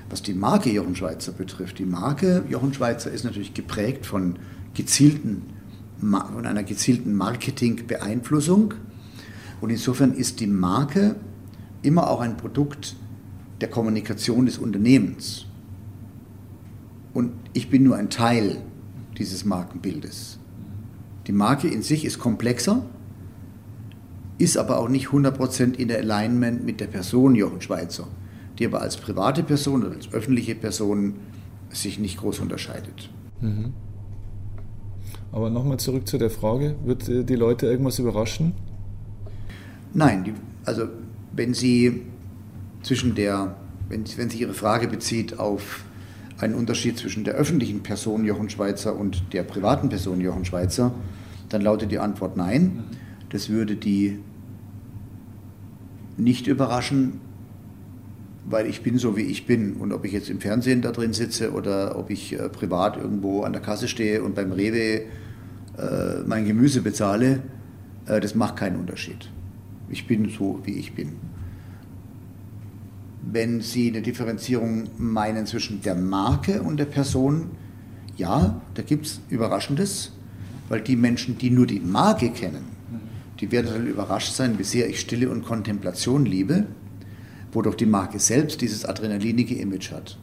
Was 0.10 0.22
die 0.22 0.34
Marke 0.34 0.70
Jochen 0.70 0.96
Schweizer 0.96 1.34
betrifft, 1.34 1.77
die 1.80 1.86
Marke 1.86 2.46
Jochen 2.48 2.74
Schweizer 2.74 3.12
ist 3.12 3.25
natürlich 3.25 3.54
geprägt 3.54 4.06
von 4.06 4.39
gezielten, 4.74 5.57
von 6.00 6.46
einer 6.46 6.63
gezielten 6.63 7.13
Marketingbeeinflussung 7.16 8.74
und 9.62 9.70
insofern 9.70 10.13
ist 10.13 10.39
die 10.39 10.48
Marke 10.48 11.16
immer 11.82 12.10
auch 12.10 12.22
ein 12.22 12.38
Produkt 12.38 12.96
der 13.62 13.70
Kommunikation 13.70 14.46
des 14.46 14.58
Unternehmens. 14.58 15.46
Und 17.13 17.32
ich 17.54 17.70
bin 17.70 17.84
nur 17.84 17.96
ein 17.96 18.10
Teil 18.10 18.62
dieses 19.18 19.46
Markenbildes. 19.46 20.38
Die 21.25 21.32
Marke 21.32 21.68
in 21.68 21.82
sich 21.82 22.06
ist 22.06 22.20
komplexer, 22.20 22.86
ist 24.38 24.58
aber 24.58 24.77
auch 24.77 24.89
nicht 24.89 25.08
100% 25.08 25.74
in 25.74 25.88
der 25.88 25.98
Alignment 25.98 26.63
mit 26.63 26.80
der 26.80 26.88
Person 26.88 27.34
Jochen 27.34 27.62
Schweizer, 27.62 28.08
die 28.60 28.66
aber 28.66 28.82
als 28.82 28.98
private 28.98 29.42
Person 29.42 29.84
oder 29.84 29.96
als 29.96 30.13
öffentliche 30.13 30.54
Person 30.54 31.16
sich 31.70 31.98
nicht 31.98 32.18
groß 32.20 32.39
unterscheidet. 32.39 33.10
Mhm. 33.42 33.74
Aber 35.32 35.50
nochmal 35.50 35.78
zurück 35.78 36.08
zu 36.08 36.18
der 36.18 36.30
Frage, 36.30 36.76
wird 36.86 37.08
äh, 37.10 37.24
die 37.24 37.36
Leute 37.36 37.68
irgendwas 37.68 38.00
überraschen? 38.00 38.54
Nein, 39.94 40.24
die, 40.24 40.34
also 40.66 40.88
wenn 41.34 41.54
Sie 41.54 42.04
zwischen 42.84 43.16
der, 43.16 43.56
wenn, 43.90 44.06
wenn 44.18 44.30
sich 44.30 44.42
Ihre 44.42 44.54
Frage 44.54 44.88
bezieht 44.88 45.40
auf 45.40 45.84
einen 46.40 46.54
Unterschied 46.54 46.98
zwischen 46.98 47.24
der 47.24 47.34
öffentlichen 47.34 47.84
Person 47.84 48.24
Jochen 48.26 48.50
Schweizer 48.50 48.96
und 48.96 49.34
der 49.34 49.44
privaten 49.44 49.90
Person 49.90 50.22
Jochen 50.22 50.46
Schweizer, 50.46 50.92
dann 51.50 51.62
lautet 51.62 51.92
die 51.92 52.00
Antwort 52.00 52.38
nein. 52.38 52.84
Das 53.30 53.50
würde 53.50 53.76
die 53.76 54.20
nicht 56.18 56.48
überraschen, 56.48 57.20
weil 58.50 58.66
ich 58.68 58.82
bin 58.82 58.98
so, 58.98 59.18
wie 59.18 59.24
ich 59.24 59.46
bin. 59.46 59.74
Und 59.74 59.92
ob 59.92 60.06
ich 60.06 60.12
jetzt 60.12 60.30
im 60.30 60.39
Fernsehen 60.39 60.82
da 60.82 60.92
drin 60.92 61.13
sitze 61.13 61.51
oder 61.51 61.98
ob 61.98 62.10
ich 62.10 62.34
äh, 62.34 62.50
privat 62.50 62.98
irgendwo 62.98 63.44
an 63.44 63.54
der 63.54 63.62
Kasse 63.62 63.88
stehe 63.88 64.24
und 64.24 64.36
beim 64.36 64.51
Rewe 64.51 65.01
äh, 65.77 66.24
mein 66.25 66.46
Gemüse 66.46 66.82
bezahle, 66.82 67.44
äh, 68.06 68.20
das 68.20 68.36
macht 68.36 68.56
keinen 68.56 68.77
Unterschied. 68.77 69.30
Ich 69.89 70.08
bin 70.08 70.30
so, 70.30 70.62
wie 70.63 70.77
ich 70.77 70.94
bin 70.94 71.13
wenn 73.32 73.62
Sie 73.62 73.89
eine 73.89 74.01
Differenzierung 74.01 74.89
meinen 74.98 75.46
zwischen 75.46 75.82
der 75.82 75.96
Marke 75.96 76.62
und 76.62 76.77
der 76.77 76.86
Person, 76.86 77.51
ja, 78.16 78.62
da 78.74 78.82
gibt 78.82 79.06
es 79.06 79.22
Überraschendes, 79.30 80.13
weil 80.70 80.82
die 80.82 80.96
Menschen, 80.96 81.38
die 81.38 81.50
nur 81.50 81.68
die 81.68 81.80
Marke 81.80 82.30
kennen, 82.30 82.66
die 83.39 83.51
werden 83.51 83.68
dann 83.72 83.88
überrascht 83.88 84.34
sein, 84.34 84.58
wie 84.58 84.63
sehr 84.63 84.89
ich 84.89 85.00
Stille 85.00 85.30
und 85.30 85.46
Kontemplation 85.46 86.25
liebe, 86.25 86.66
wodurch 87.58 87.76
die 87.76 87.88
Marke 87.88 88.20
selbst 88.20 88.62
dieses 88.62 88.86
adrenalinige 88.86 89.56
Image 89.56 89.92
hat. 89.92 90.20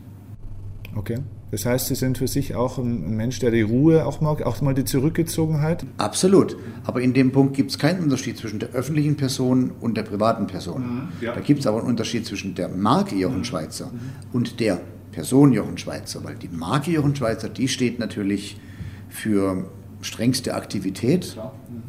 Okay. 0.95 1.19
Das 1.51 1.67
heißt, 1.67 1.89
Sie 1.89 1.97
sind 1.97 2.19
für 2.19 2.29
sich 2.29 2.55
auch 2.55 2.79
ein 2.79 3.17
Mensch, 3.17 3.41
der 3.41 3.51
die 3.51 3.63
Ruhe 3.63 4.07
auch 4.07 4.21
mag, 4.21 4.43
auch 4.43 4.61
mal 4.61 4.75
die 4.75 4.85
Zurückgezogenheit? 4.85 5.85
Absolut. 5.99 6.57
Aber 6.85 7.01
in 7.01 7.13
dem 7.13 7.33
Punkt 7.33 7.57
gibt 7.57 7.73
es 7.73 7.79
keinen 7.79 8.03
Unterschied 8.03 8.39
zwischen 8.39 8.61
der 8.61 8.71
öffentlichen 8.71 9.17
Person 9.17 9.73
und 9.81 9.97
der 9.97 10.05
privaten 10.05 10.47
Person. 10.47 10.83
Mhm, 10.83 11.09
ja. 11.21 11.33
Da 11.33 11.41
gibt 11.41 11.61
es 11.61 11.67
aber 11.67 11.79
einen 11.79 11.89
Unterschied 11.89 12.25
zwischen 12.27 12.55
der 12.55 12.69
Marke 12.69 13.17
Jochen 13.17 13.39
mhm. 13.39 13.45
Schweizer 13.45 13.87
mhm. 13.87 14.01
und 14.33 14.61
der 14.61 14.81
Person 15.11 15.53
Jochen 15.53 15.77
Schweizer. 15.77 16.23
Weil 16.23 16.37
die 16.37 16.49
Marke 16.49 16.93
Jochen 16.93 17.15
Schweizer, 17.17 17.49
die 17.49 17.69
steht 17.69 17.99
natürlich 17.99 18.61
für 19.09 19.71
strengste 20.01 20.55
Aktivität. 20.55 21.37
Mhm. 21.37 21.83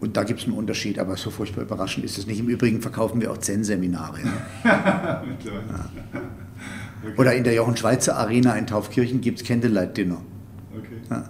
Und 0.00 0.16
da 0.16 0.24
gibt 0.24 0.40
es 0.40 0.46
einen 0.46 0.56
Unterschied, 0.56 0.98
aber 0.98 1.16
so 1.16 1.30
furchtbar 1.30 1.62
überraschend 1.62 2.04
ist 2.04 2.18
es 2.18 2.26
nicht. 2.26 2.38
Im 2.38 2.48
Übrigen 2.48 2.82
verkaufen 2.82 3.20
wir 3.20 3.32
auch 3.32 3.38
Zen-Seminare. 3.38 4.20
Ja. 4.64 5.22
Okay. 7.02 7.18
Oder 7.18 7.34
in 7.34 7.44
der 7.44 7.54
Jochen 7.54 7.76
Schweizer 7.76 8.16
Arena 8.16 8.54
in 8.56 8.66
Taufkirchen 8.66 9.20
gibt 9.20 9.40
es 9.40 9.46
Candlelight 9.46 9.96
Dinner. 9.96 10.22
Okay. 10.76 10.96
Ja. 11.10 11.28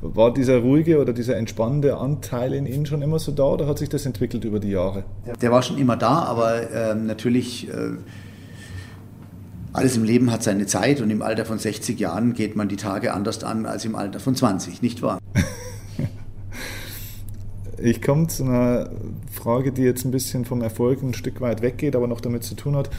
War 0.00 0.32
dieser 0.32 0.58
ruhige 0.58 1.00
oder 1.00 1.12
dieser 1.12 1.36
entspannende 1.36 1.96
Anteil 1.96 2.54
in 2.54 2.66
Ihnen 2.66 2.86
schon 2.86 3.02
immer 3.02 3.18
so 3.18 3.32
da 3.32 3.44
oder 3.44 3.66
hat 3.66 3.78
sich 3.78 3.88
das 3.88 4.04
entwickelt 4.04 4.44
über 4.44 4.60
die 4.60 4.70
Jahre? 4.70 5.04
Der 5.40 5.50
war 5.50 5.62
schon 5.62 5.78
immer 5.78 5.96
da, 5.96 6.22
aber 6.22 6.70
äh, 6.70 6.94
natürlich, 6.94 7.68
äh, 7.68 7.92
alles 9.72 9.96
im 9.96 10.04
Leben 10.04 10.30
hat 10.30 10.42
seine 10.42 10.66
Zeit 10.66 11.00
und 11.00 11.10
im 11.10 11.22
Alter 11.22 11.44
von 11.44 11.58
60 11.58 11.98
Jahren 11.98 12.34
geht 12.34 12.56
man 12.56 12.68
die 12.68 12.76
Tage 12.76 13.14
anders 13.14 13.42
an 13.44 13.64
als 13.64 13.84
im 13.84 13.94
Alter 13.94 14.20
von 14.20 14.34
20, 14.34 14.82
nicht 14.82 15.02
wahr? 15.02 15.18
Ich 17.84 18.00
komme 18.00 18.28
zu 18.28 18.44
einer 18.44 18.90
Frage, 19.28 19.72
die 19.72 19.82
jetzt 19.82 20.04
ein 20.04 20.12
bisschen 20.12 20.44
vom 20.44 20.62
Erfolg 20.62 21.02
ein 21.02 21.14
Stück 21.14 21.40
weit 21.40 21.62
weggeht, 21.62 21.96
aber 21.96 22.06
noch 22.06 22.20
damit 22.20 22.44
zu 22.44 22.54
tun 22.54 22.76
hat. 22.76 22.90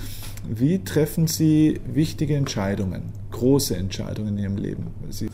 Wie 0.45 0.83
treffen 0.83 1.25
Sie 1.25 1.79
wichtige 1.85 2.35
Entscheidungen, 2.35 3.03
große 3.31 3.77
Entscheidungen 3.77 4.37
in 4.37 4.43
Ihrem 4.43 4.57
Leben? 4.57 4.87
Sie 5.09 5.29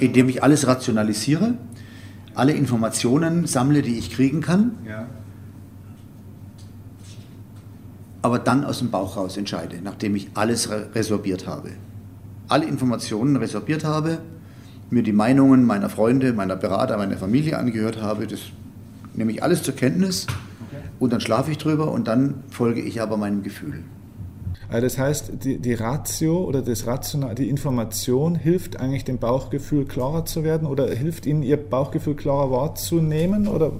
Indem 0.00 0.28
ich 0.28 0.42
alles 0.42 0.66
rationalisiere, 0.66 1.54
alle 2.34 2.52
Informationen 2.54 3.46
sammle, 3.46 3.82
die 3.82 3.98
ich 3.98 4.10
kriegen 4.10 4.40
kann, 4.40 4.72
ja. 4.84 5.06
aber 8.22 8.40
dann 8.40 8.64
aus 8.64 8.80
dem 8.80 8.90
Bauch 8.90 9.16
raus 9.16 9.36
entscheide, 9.36 9.76
nachdem 9.80 10.16
ich 10.16 10.30
alles 10.34 10.70
resorbiert 10.70 11.46
habe. 11.46 11.70
Alle 12.48 12.66
Informationen 12.66 13.36
resorbiert 13.36 13.84
habe, 13.84 14.18
mir 14.90 15.04
die 15.04 15.12
Meinungen 15.12 15.64
meiner 15.64 15.88
Freunde, 15.88 16.32
meiner 16.32 16.56
Berater, 16.56 16.96
meiner 16.96 17.16
Familie 17.16 17.58
angehört 17.58 18.02
habe, 18.02 18.26
das 18.26 18.40
nehme 19.18 19.32
ich 19.32 19.42
alles 19.42 19.62
zur 19.62 19.74
Kenntnis 19.74 20.26
und 20.98 21.12
dann 21.12 21.20
schlafe 21.20 21.50
ich 21.50 21.58
drüber 21.58 21.90
und 21.90 22.08
dann 22.08 22.44
folge 22.50 22.80
ich 22.80 23.02
aber 23.02 23.16
meinem 23.16 23.42
Gefühl. 23.42 23.82
Also 24.70 24.82
das 24.82 24.98
heißt, 24.98 25.32
die, 25.44 25.58
die 25.58 25.72
Ratio 25.72 26.44
oder 26.44 26.60
das 26.60 26.86
Rational, 26.86 27.34
die 27.34 27.48
Information 27.48 28.34
hilft 28.34 28.78
eigentlich 28.78 29.04
dem 29.04 29.18
Bauchgefühl 29.18 29.86
klarer 29.86 30.26
zu 30.26 30.44
werden 30.44 30.68
oder 30.68 30.90
hilft 30.94 31.24
Ihnen 31.24 31.42
Ihr 31.42 31.56
Bauchgefühl 31.56 32.14
klarer 32.14 32.50
wahrzunehmen? 32.50 33.48
Oder? 33.48 33.72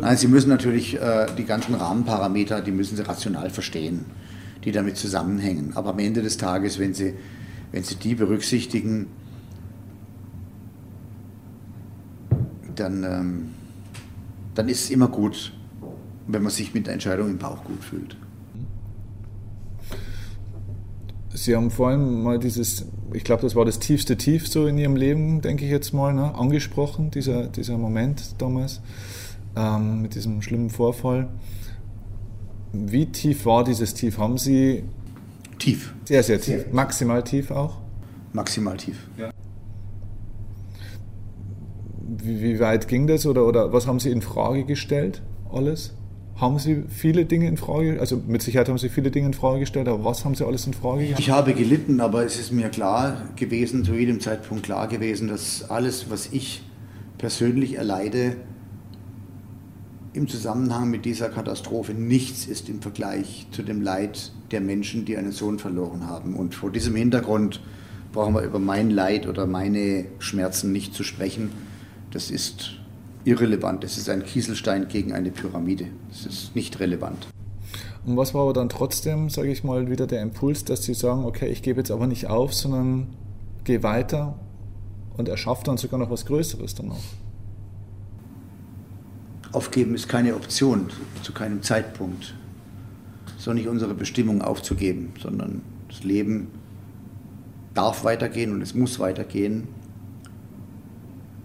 Nein, 0.00 0.16
Sie 0.16 0.28
müssen 0.28 0.48
natürlich 0.48 0.98
äh, 0.98 1.26
die 1.36 1.44
ganzen 1.44 1.74
Rahmenparameter, 1.74 2.62
die 2.62 2.70
müssen 2.70 2.96
Sie 2.96 3.06
rational 3.06 3.50
verstehen, 3.50 4.06
die 4.64 4.72
damit 4.72 4.96
zusammenhängen. 4.96 5.72
Aber 5.74 5.90
am 5.90 5.98
Ende 5.98 6.22
des 6.22 6.38
Tages, 6.38 6.78
wenn 6.78 6.94
Sie, 6.94 7.12
wenn 7.70 7.82
Sie 7.82 7.96
die 7.96 8.14
berücksichtigen, 8.14 9.08
dann, 12.74 13.04
ähm, 13.04 13.48
dann 14.54 14.68
ist 14.68 14.84
es 14.84 14.90
immer 14.90 15.08
gut, 15.08 15.52
wenn 16.26 16.42
man 16.42 16.52
sich 16.52 16.74
mit 16.74 16.86
der 16.86 16.94
Entscheidung 16.94 17.28
im 17.30 17.38
Bauch 17.38 17.64
gut 17.64 17.82
fühlt. 17.82 18.16
Sie 21.34 21.56
haben 21.56 21.70
vorhin 21.70 22.22
mal 22.22 22.38
dieses, 22.38 22.86
ich 23.14 23.24
glaube, 23.24 23.42
das 23.42 23.56
war 23.56 23.64
das 23.64 23.78
tiefste 23.78 24.16
Tief 24.16 24.46
so 24.48 24.66
in 24.66 24.76
Ihrem 24.76 24.96
Leben, 24.96 25.40
denke 25.40 25.64
ich 25.64 25.70
jetzt 25.70 25.92
mal, 25.92 26.12
ne, 26.12 26.34
angesprochen, 26.34 27.10
dieser, 27.10 27.46
dieser 27.46 27.78
Moment 27.78 28.34
damals 28.38 28.80
ähm, 29.56 30.02
mit 30.02 30.14
diesem 30.14 30.42
schlimmen 30.42 30.70
Vorfall. 30.70 31.28
Wie 32.72 33.06
tief 33.06 33.44
war 33.46 33.64
dieses 33.64 33.94
Tief? 33.94 34.18
Haben 34.18 34.38
Sie. 34.38 34.84
Tief. 35.58 35.94
Sehr, 36.04 36.22
sehr 36.22 36.40
tief. 36.40 36.62
Sehr. 36.62 36.72
Maximal 36.74 37.22
tief 37.22 37.50
auch? 37.50 37.78
Maximal 38.32 38.76
tief. 38.76 38.96
Ja. 39.18 39.30
Wie, 42.18 42.42
wie 42.42 42.60
weit 42.60 42.88
ging 42.88 43.06
das 43.06 43.26
oder, 43.26 43.46
oder 43.46 43.72
was 43.72 43.86
haben 43.86 44.00
Sie 44.00 44.10
in 44.10 44.22
Frage 44.22 44.64
gestellt? 44.64 45.22
Alles? 45.52 45.94
haben 46.36 46.58
Sie 46.58 46.84
viele 46.88 47.24
Dinge 47.24 47.46
in 47.46 47.56
Frage, 47.56 48.00
also 48.00 48.20
mit 48.26 48.42
Sicherheit 48.42 48.68
haben 48.68 48.78
Sie 48.78 48.88
viele 48.88 49.10
Dinge 49.10 49.26
in 49.26 49.34
Frage 49.34 49.60
gestellt, 49.60 49.86
aber 49.86 50.04
was 50.04 50.24
haben 50.24 50.34
Sie 50.34 50.44
alles 50.44 50.66
in 50.66 50.74
Frage 50.74 51.00
gestellt? 51.00 51.20
Ich 51.20 51.30
habe 51.30 51.54
gelitten, 51.54 52.00
aber 52.00 52.24
es 52.24 52.38
ist 52.38 52.52
mir 52.52 52.68
klar 52.68 53.28
gewesen, 53.36 53.84
zu 53.84 53.94
jedem 53.94 54.20
Zeitpunkt 54.20 54.64
klar 54.64 54.88
gewesen, 54.88 55.28
dass 55.28 55.70
alles, 55.70 56.10
was 56.10 56.30
ich 56.32 56.62
persönlich 57.18 57.76
erleide, 57.76 58.36
im 60.14 60.28
Zusammenhang 60.28 60.90
mit 60.90 61.04
dieser 61.04 61.28
Katastrophe 61.28 61.94
nichts 61.94 62.46
ist 62.46 62.68
im 62.68 62.82
Vergleich 62.82 63.46
zu 63.50 63.62
dem 63.62 63.80
Leid 63.80 64.32
der 64.50 64.60
Menschen, 64.60 65.04
die 65.04 65.16
einen 65.16 65.32
Sohn 65.32 65.58
verloren 65.58 66.06
haben. 66.06 66.34
Und 66.34 66.54
vor 66.54 66.70
diesem 66.70 66.94
Hintergrund 66.96 67.60
brauchen 68.12 68.34
wir 68.34 68.42
über 68.42 68.58
mein 68.58 68.90
Leid 68.90 69.26
oder 69.26 69.46
meine 69.46 70.06
Schmerzen 70.18 70.72
nicht 70.72 70.92
zu 70.92 71.02
sprechen. 71.02 71.50
Das 72.12 72.30
ist 72.30 72.72
irrelevant. 73.24 73.84
Es 73.84 73.98
ist 73.98 74.08
ein 74.08 74.22
Kieselstein 74.22 74.88
gegen 74.88 75.12
eine 75.12 75.30
Pyramide. 75.30 75.86
Es 76.10 76.26
ist 76.26 76.54
nicht 76.54 76.78
relevant. 76.78 77.26
Und 78.04 78.16
was 78.16 78.34
war 78.34 78.42
aber 78.42 78.52
dann 78.52 78.68
trotzdem, 78.68 79.30
sage 79.30 79.50
ich 79.50 79.64
mal, 79.64 79.90
wieder 79.90 80.06
der 80.06 80.22
Impuls, 80.22 80.64
dass 80.64 80.82
Sie 80.82 80.94
sagen, 80.94 81.24
okay, 81.24 81.48
ich 81.48 81.62
gebe 81.62 81.80
jetzt 81.80 81.90
aber 81.90 82.06
nicht 82.06 82.26
auf, 82.26 82.52
sondern 82.52 83.08
gehe 83.64 83.82
weiter 83.82 84.38
und 85.16 85.28
erschaffe 85.28 85.64
dann 85.64 85.78
sogar 85.78 85.98
noch 85.98 86.10
was 86.10 86.26
Größeres 86.26 86.74
dann 86.74 86.90
auch? 86.90 87.02
Aufgeben 89.52 89.94
ist 89.94 90.08
keine 90.08 90.34
Option, 90.34 90.90
zu 91.22 91.32
keinem 91.32 91.62
Zeitpunkt. 91.62 92.34
Es 93.38 93.46
ist 93.46 93.54
nicht 93.54 93.68
unsere 93.68 93.94
Bestimmung 93.94 94.42
aufzugeben, 94.42 95.12
sondern 95.20 95.62
das 95.88 96.02
Leben 96.04 96.48
darf 97.74 98.04
weitergehen 98.04 98.52
und 98.52 98.62
es 98.62 98.74
muss 98.74 98.98
weitergehen. 98.98 99.68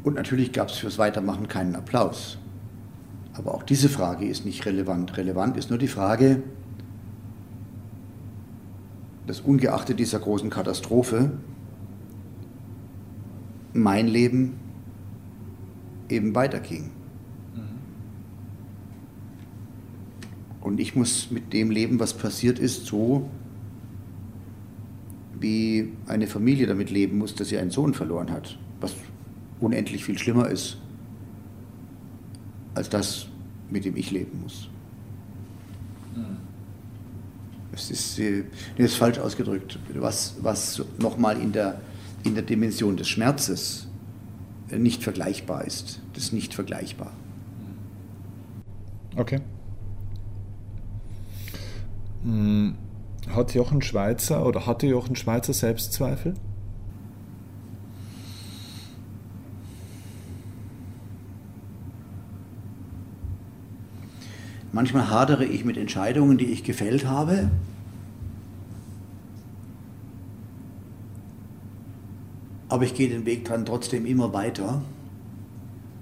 Und 0.07 0.13
natürlich 0.13 0.53
gab 0.53 0.69
es 0.69 0.77
fürs 0.77 0.97
Weitermachen 0.97 1.49
keinen 1.49 1.75
Applaus. 1.75 2.37
Aber 3.33 3.53
auch 3.53 3.63
diese 3.63 3.89
Frage 3.89 4.25
ist 4.25 4.45
nicht 4.45 4.65
relevant. 4.65 5.17
Relevant 5.17 5.57
ist 5.57 5.69
nur 5.69 5.77
die 5.77 5.89
Frage, 5.89 6.43
dass 9.25 9.41
ungeachtet 9.41 9.99
dieser 9.99 10.19
großen 10.19 10.49
Katastrophe 10.49 11.33
mein 13.73 14.07
Leben 14.07 14.53
eben 16.07 16.33
weiterging. 16.33 16.91
Und 20.61 20.79
ich 20.79 20.95
muss 20.95 21.31
mit 21.31 21.51
dem 21.51 21.69
leben, 21.69 21.99
was 21.99 22.13
passiert 22.13 22.59
ist, 22.59 22.85
so 22.85 23.29
wie 25.37 25.91
eine 26.07 26.27
Familie 26.27 26.65
damit 26.65 26.91
leben 26.91 27.17
muss, 27.17 27.35
dass 27.35 27.49
sie 27.49 27.57
einen 27.57 27.71
Sohn 27.71 27.93
verloren 27.93 28.31
hat, 28.31 28.57
was 28.79 28.95
unendlich 29.59 30.03
viel 30.05 30.17
schlimmer 30.17 30.49
ist 30.49 30.77
als 32.73 32.89
das, 32.89 33.27
mit 33.69 33.85
dem 33.85 33.95
ich 33.97 34.11
leben 34.11 34.39
muss. 34.41 34.69
Es 37.73 37.91
ist, 37.91 38.19
äh, 38.19 38.43
ist 38.77 38.95
falsch 38.95 39.19
ausgedrückt. 39.19 39.77
Was, 39.93 40.35
was 40.41 40.83
nochmal 40.97 41.39
in 41.39 41.51
der, 41.51 41.79
in 42.23 42.33
der 42.33 42.43
Dimension 42.43 42.97
des 42.97 43.07
Schmerzes 43.07 43.87
nicht 44.71 45.03
vergleichbar 45.03 45.63
ist. 45.65 46.01
Das 46.13 46.25
ist 46.25 46.33
nicht 46.33 46.53
vergleichbar. 46.53 47.11
Okay. 49.15 49.39
Hm, 52.23 52.75
hat 53.29 53.53
Jochen 53.53 53.81
Schweizer 53.81 54.45
oder 54.45 54.65
hatte 54.65 54.87
Jochen 54.87 55.15
Schweizer 55.15 55.53
Selbstzweifel? 55.53 56.33
Manchmal 64.71 65.09
hadere 65.09 65.45
ich 65.45 65.63
mit 65.65 65.77
Entscheidungen, 65.77 66.37
die 66.37 66.45
ich 66.45 66.63
gefällt 66.63 67.05
habe. 67.07 67.49
Aber 72.69 72.83
ich 72.83 72.93
gehe 72.93 73.07
den 73.07 73.25
Weg 73.25 73.45
dann 73.45 73.65
trotzdem 73.65 74.05
immer 74.05 74.33
weiter, 74.33 74.81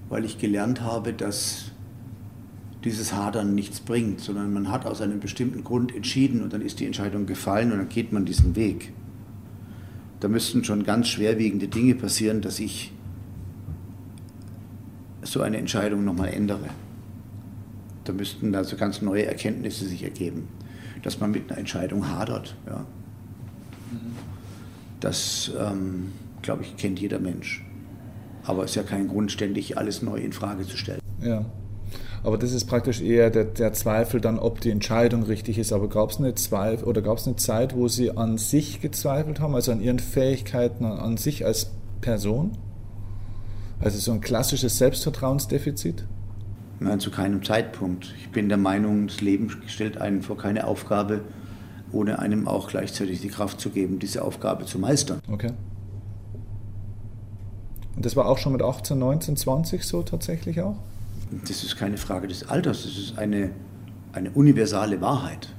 weil 0.10 0.26
ich 0.26 0.40
gelernt 0.40 0.82
habe, 0.82 1.14
dass 1.14 1.72
dieses 2.84 3.14
Hadern 3.14 3.56
nichts 3.56 3.80
bringt, 3.80 4.20
sondern 4.20 4.54
man 4.54 4.72
hat 4.72 4.86
aus 4.86 5.02
einem 5.02 5.20
bestimmten 5.20 5.64
Grund 5.64 5.94
entschieden 5.96 6.42
und 6.42 6.54
dann 6.54 6.62
ist 6.62 6.80
die 6.80 6.86
Entscheidung 6.86 7.26
gefallen 7.26 7.72
und 7.72 7.80
dann 7.80 7.90
geht 7.90 8.12
man 8.14 8.26
diesen 8.26 8.56
Weg. 8.56 8.94
Da 10.20 10.28
müssten 10.28 10.64
schon 10.64 10.84
ganz 10.84 11.08
schwerwiegende 11.08 11.68
Dinge 11.68 11.96
passieren, 11.96 12.42
dass 12.42 12.60
ich 12.60 12.92
so 15.24 15.42
eine 15.42 15.58
Entscheidung 15.58 16.04
nochmal 16.04 16.30
ändere. 16.30 16.70
Da 18.06 18.14
müssten 18.14 18.56
also 18.56 18.78
ganz 18.78 19.02
neue 19.02 19.26
Erkenntnisse 19.26 19.86
sich 19.86 20.04
ergeben, 20.04 20.48
dass 21.04 21.20
man 21.20 21.32
mit 21.32 21.50
einer 21.50 21.60
Entscheidung 21.60 22.08
hadert. 22.08 22.56
Ja. 22.68 22.86
Das, 25.00 25.52
ähm, 25.60 26.12
glaube 26.42 26.64
ich, 26.64 26.78
kennt 26.78 27.00
jeder 27.00 27.20
Mensch. 27.20 27.66
Aber 28.44 28.64
es 28.64 28.72
ist 28.72 28.76
ja 28.76 28.84
kein 28.84 29.08
Grund, 29.08 29.32
ständig 29.32 29.78
alles 29.78 30.02
neu 30.02 30.18
in 30.18 30.34
Frage 30.34 30.66
zu 30.66 30.78
stellen. 30.78 31.02
Ja. 31.22 31.46
Aber 32.24 32.38
das 32.38 32.54
ist 32.54 32.66
praktisch 32.66 33.02
eher 33.02 33.30
der, 33.30 33.46
der 33.46 33.74
Zweifel 33.74 34.20
dann, 34.20 34.40
ob 34.40 34.62
die 34.62 34.72
Entscheidung 34.72 35.24
richtig 35.24 35.58
ist. 35.58 35.74
Aber 35.74 35.90
gab 35.90 36.12
es 36.12 36.18
eine 36.18 36.34
Zweifel 36.36 36.88
oder 36.88 37.02
gab 37.02 37.18
es 37.18 37.28
eine 37.28 37.36
Zeit, 37.36 37.76
wo 37.76 37.88
Sie 37.88 38.16
an 38.16 38.38
sich 38.38 38.82
gezweifelt 38.82 39.40
haben, 39.40 39.54
also 39.54 39.72
an 39.72 39.82
Ihren 39.82 40.00
Fähigkeiten, 40.00 40.86
an, 40.86 40.98
an 40.98 41.18
sich 41.18 41.46
als 41.46 41.72
Person? 42.02 42.58
Also 43.80 44.00
so 44.00 44.12
ein 44.12 44.22
klassisches 44.22 44.78
Selbstvertrauensdefizit? 44.78 46.06
Nein, 46.80 47.00
zu 47.00 47.10
keinem 47.10 47.44
Zeitpunkt. 47.44 48.14
Ich 48.18 48.30
bin 48.30 48.50
der 48.50 48.58
Meinung, 48.58 49.08
das 49.08 49.22
Leben 49.22 49.50
stellt 49.68 49.98
einen 49.98 50.22
vor 50.22 50.38
keine 50.38 50.68
Aufgabe, 50.68 51.22
ohne 51.92 52.20
einem 52.20 52.48
auch 52.48 52.70
gleichzeitig 52.70 53.22
die 53.22 53.30
Kraft 53.30 53.62
zu 53.62 53.70
geben, 53.70 54.00
diese 54.00 54.24
Aufgabe 54.24 54.66
zu 54.66 54.78
meistern. 54.80 55.20
Okay. 55.32 55.52
Und 57.96 58.06
das 58.06 58.16
war 58.16 58.28
auch 58.28 58.38
schon 58.38 58.52
mit 58.52 58.62
18, 58.62 59.00
19, 59.00 59.38
20 59.38 59.84
so 59.84 60.04
tatsächlich 60.04 60.62
auch? 60.62 60.76
Das 61.48 61.64
ist 61.64 61.78
keine 61.78 61.98
Frage 61.98 62.28
des 62.28 62.48
Alters, 62.50 62.84
das 62.84 62.98
ist 62.98 63.18
eine, 63.18 63.52
eine 64.12 64.32
universale 64.32 65.00
Wahrheit. 65.02 65.50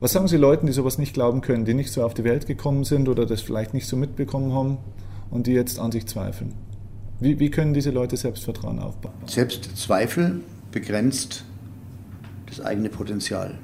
Was 0.00 0.12
sagen 0.12 0.28
Sie 0.28 0.36
Leuten, 0.36 0.66
die 0.66 0.72
sowas 0.72 0.98
nicht 0.98 1.12
glauben 1.12 1.40
können, 1.40 1.64
die 1.64 1.74
nicht 1.74 1.92
so 1.92 2.04
auf 2.04 2.14
die 2.14 2.22
Welt 2.22 2.46
gekommen 2.46 2.84
sind 2.84 3.08
oder 3.08 3.26
das 3.26 3.40
vielleicht 3.40 3.74
nicht 3.74 3.88
so 3.88 3.96
mitbekommen 3.96 4.52
haben 4.52 4.78
und 5.30 5.48
die 5.48 5.52
jetzt 5.52 5.80
an 5.80 5.90
sich 5.90 6.06
zweifeln? 6.06 6.54
Wie, 7.20 7.38
wie 7.40 7.50
können 7.50 7.74
diese 7.74 7.90
Leute 7.90 8.16
Selbstvertrauen 8.16 8.78
aufbauen? 8.78 9.14
Selbstzweifel 9.26 10.40
begrenzt 10.70 11.44
das 12.46 12.60
eigene 12.60 12.88
Potenzial. 12.88 13.58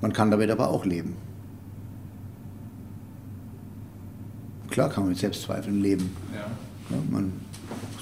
Man 0.00 0.12
kann 0.12 0.30
damit 0.30 0.50
aber 0.50 0.68
auch 0.68 0.84
leben. 0.84 1.16
Klar 4.70 4.90
kann 4.90 5.04
man 5.04 5.10
mit 5.10 5.18
Selbstzweifeln 5.18 5.80
leben. 5.80 6.14
Ja. 6.34 6.46
Ja, 6.90 7.02
man, 7.10 7.32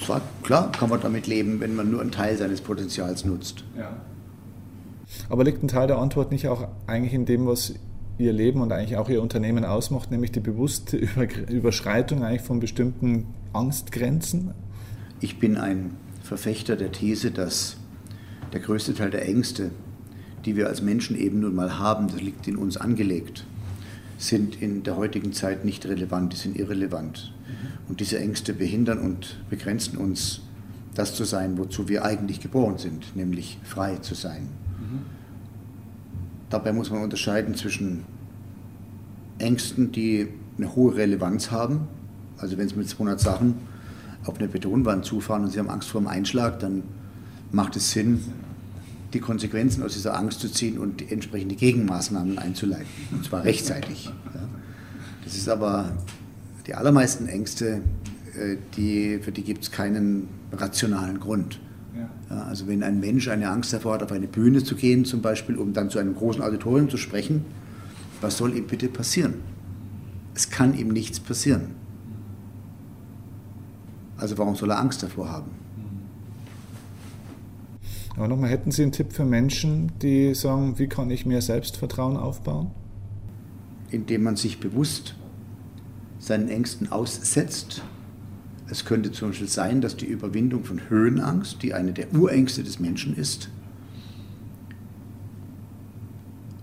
zwar, 0.04 0.20
klar 0.42 0.70
kann 0.72 0.90
man 0.90 1.00
damit 1.00 1.26
leben, 1.26 1.60
wenn 1.60 1.74
man 1.74 1.90
nur 1.90 2.00
einen 2.00 2.12
Teil 2.12 2.36
seines 2.36 2.60
Potenzials 2.60 3.24
nutzt. 3.24 3.64
Ja. 3.76 3.96
Aber 5.28 5.44
liegt 5.44 5.62
ein 5.62 5.68
Teil 5.68 5.86
der 5.86 5.98
Antwort 5.98 6.30
nicht 6.30 6.48
auch 6.48 6.68
eigentlich 6.86 7.14
in 7.14 7.24
dem, 7.26 7.46
was 7.46 7.74
ihr 8.18 8.32
Leben 8.32 8.60
und 8.60 8.72
eigentlich 8.72 8.96
auch 8.96 9.08
ihr 9.08 9.22
Unternehmen 9.22 9.64
ausmacht, 9.64 10.10
nämlich 10.10 10.32
die 10.32 10.40
bewusste 10.40 10.96
Überschreitung 11.48 12.22
eigentlich 12.22 12.42
von 12.42 12.60
bestimmten 12.60 13.26
Angstgrenzen? 13.52 14.52
Ich 15.20 15.38
bin 15.38 15.56
ein 15.56 15.92
Verfechter 16.22 16.76
der 16.76 16.92
These, 16.92 17.30
dass 17.30 17.76
der 18.52 18.60
größte 18.60 18.94
Teil 18.94 19.10
der 19.10 19.26
Ängste, 19.26 19.70
die 20.44 20.56
wir 20.56 20.68
als 20.68 20.82
Menschen 20.82 21.18
eben 21.18 21.40
nun 21.40 21.54
mal 21.54 21.78
haben, 21.78 22.08
das 22.08 22.20
liegt 22.20 22.46
in 22.48 22.56
uns 22.56 22.76
angelegt, 22.76 23.44
sind 24.18 24.60
in 24.62 24.82
der 24.82 24.96
heutigen 24.96 25.32
Zeit 25.32 25.64
nicht 25.64 25.86
relevant, 25.86 26.32
die 26.32 26.36
sind 26.36 26.56
irrelevant. 26.56 27.34
Mhm. 27.46 27.90
Und 27.90 28.00
diese 28.00 28.18
Ängste 28.18 28.54
behindern 28.54 28.98
und 28.98 29.40
begrenzen 29.50 29.98
uns, 29.98 30.40
das 30.94 31.14
zu 31.14 31.24
sein, 31.24 31.58
wozu 31.58 31.88
wir 31.88 32.04
eigentlich 32.04 32.40
geboren 32.40 32.78
sind, 32.78 33.14
nämlich 33.14 33.58
frei 33.62 33.96
zu 33.96 34.14
sein. 34.14 34.48
Dabei 36.50 36.72
muss 36.72 36.90
man 36.90 37.02
unterscheiden 37.02 37.54
zwischen 37.54 38.04
Ängsten, 39.38 39.92
die 39.92 40.28
eine 40.58 40.74
hohe 40.74 40.96
Relevanz 40.96 41.50
haben. 41.50 41.88
Also 42.38 42.56
wenn 42.58 42.68
Sie 42.68 42.76
mit 42.76 42.88
200 42.88 43.20
Sachen 43.20 43.54
auf 44.24 44.38
eine 44.38 44.48
Betonwand 44.48 45.04
zufahren 45.04 45.44
und 45.44 45.50
Sie 45.50 45.58
haben 45.58 45.70
Angst 45.70 45.88
vor 45.88 46.00
dem 46.00 46.08
Einschlag, 46.08 46.60
dann 46.60 46.82
macht 47.52 47.76
es 47.76 47.90
Sinn, 47.90 48.22
die 49.12 49.20
Konsequenzen 49.20 49.82
aus 49.82 49.94
dieser 49.94 50.16
Angst 50.16 50.40
zu 50.40 50.48
ziehen 50.48 50.78
und 50.78 51.10
entsprechende 51.10 51.54
Gegenmaßnahmen 51.54 52.38
einzuleiten. 52.38 52.86
Und 53.12 53.24
zwar 53.24 53.44
rechtzeitig. 53.44 54.10
Das 55.24 55.36
ist 55.36 55.48
aber 55.48 55.92
die 56.66 56.74
allermeisten 56.74 57.26
Ängste, 57.26 57.80
äh, 58.38 58.56
die, 58.76 59.18
für 59.20 59.32
die 59.32 59.42
gibt 59.42 59.64
es 59.64 59.70
keinen 59.70 60.28
rationalen 60.52 61.18
Grund. 61.20 61.60
Ja, 61.96 62.42
also 62.42 62.66
wenn 62.66 62.82
ein 62.82 63.00
Mensch 63.00 63.28
eine 63.28 63.48
Angst 63.48 63.72
davor 63.72 63.94
hat, 63.94 64.02
auf 64.02 64.12
eine 64.12 64.26
Bühne 64.26 64.62
zu 64.62 64.74
gehen, 64.74 65.04
zum 65.04 65.22
Beispiel, 65.22 65.56
um 65.56 65.72
dann 65.72 65.90
zu 65.90 65.98
einem 65.98 66.14
großen 66.14 66.42
Auditorium 66.42 66.90
zu 66.90 66.96
sprechen, 66.96 67.44
was 68.20 68.36
soll 68.36 68.56
ihm 68.56 68.66
bitte 68.66 68.88
passieren? 68.88 69.34
Es 70.34 70.50
kann 70.50 70.76
ihm 70.76 70.88
nichts 70.88 71.20
passieren. 71.20 71.74
Also 74.16 74.36
warum 74.38 74.56
soll 74.56 74.70
er 74.70 74.78
Angst 74.78 75.02
davor 75.02 75.30
haben? 75.30 75.50
Aber 78.16 78.28
nochmal, 78.28 78.48
hätten 78.48 78.70
Sie 78.70 78.82
einen 78.82 78.92
Tipp 78.92 79.12
für 79.12 79.26
Menschen, 79.26 79.92
die 80.00 80.34
sagen, 80.34 80.78
wie 80.78 80.86
kann 80.86 81.10
ich 81.10 81.26
mehr 81.26 81.42
Selbstvertrauen 81.42 82.16
aufbauen? 82.16 82.70
Indem 83.90 84.22
man 84.22 84.36
sich 84.36 84.58
bewusst 84.58 85.14
seinen 86.18 86.48
Ängsten 86.48 86.90
aussetzt 86.90 87.82
es 88.68 88.84
könnte 88.84 89.12
zum 89.12 89.28
Beispiel 89.28 89.48
sein, 89.48 89.80
dass 89.80 89.96
die 89.96 90.06
Überwindung 90.06 90.64
von 90.64 90.80
Höhenangst, 90.88 91.62
die 91.62 91.74
eine 91.74 91.92
der 91.92 92.12
Urängste 92.14 92.62
des 92.64 92.80
Menschen 92.80 93.16
ist, 93.16 93.50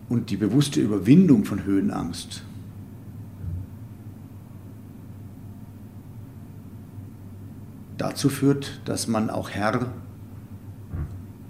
und 0.10 0.30
die 0.30 0.38
bewusste 0.38 0.80
Überwindung 0.80 1.44
von 1.46 1.64
Höhenangst 1.64 2.44
dazu 7.98 8.30
führt, 8.30 8.82
dass 8.86 9.08
man 9.08 9.30
auch 9.30 9.50
Herr 9.50 9.92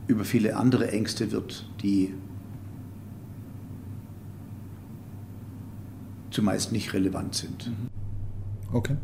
über 0.07 0.23
viele 0.23 0.55
andere 0.55 0.91
Ängste 0.91 1.31
wird, 1.31 1.67
die 1.81 2.13
zumeist 6.29 6.71
nicht 6.71 6.93
relevant 6.93 7.35
sind. 7.35 7.71
Okay. 8.71 8.97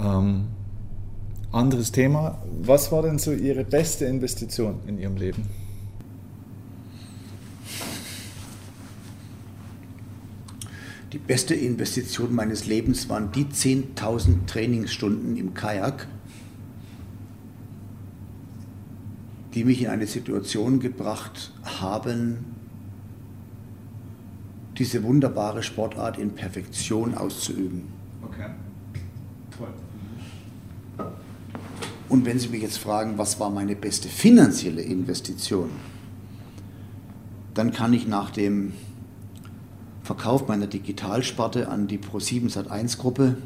Ähm, 0.00 0.46
anderes 1.52 1.92
Thema. 1.92 2.38
Was 2.62 2.90
war 2.90 3.02
denn 3.02 3.18
so 3.18 3.32
Ihre 3.32 3.64
beste 3.64 4.06
Investition 4.06 4.80
in 4.86 4.98
Ihrem 4.98 5.16
Leben? 5.16 5.48
Die 11.12 11.18
beste 11.18 11.56
Investition 11.56 12.32
meines 12.34 12.66
Lebens 12.66 13.08
waren 13.08 13.32
die 13.32 13.46
10.000 13.46 14.46
Trainingsstunden 14.46 15.36
im 15.36 15.54
Kajak, 15.54 16.06
die 19.54 19.64
mich 19.64 19.82
in 19.82 19.88
eine 19.88 20.06
Situation 20.06 20.78
gebracht 20.78 21.52
haben, 21.64 22.44
diese 24.78 25.02
wunderbare 25.02 25.64
Sportart 25.64 26.16
in 26.16 26.30
Perfektion 26.30 27.16
auszuüben. 27.16 27.88
Okay. 28.22 28.50
Toll. 29.58 29.68
Und 32.10 32.26
wenn 32.26 32.38
Sie 32.40 32.48
mich 32.48 32.60
jetzt 32.60 32.78
fragen, 32.78 33.16
was 33.18 33.38
war 33.38 33.50
meine 33.50 33.76
beste 33.76 34.08
finanzielle 34.08 34.82
Investition, 34.82 35.70
dann 37.54 37.72
kann 37.72 37.92
ich 37.92 38.08
nach 38.08 38.30
dem 38.30 38.72
Verkauf 40.02 40.48
meiner 40.48 40.66
Digitalsparte 40.66 41.68
an 41.68 41.86
die 41.86 41.98
Pro7 41.98 42.52
Sat1 42.52 42.98
Gruppe 42.98 43.36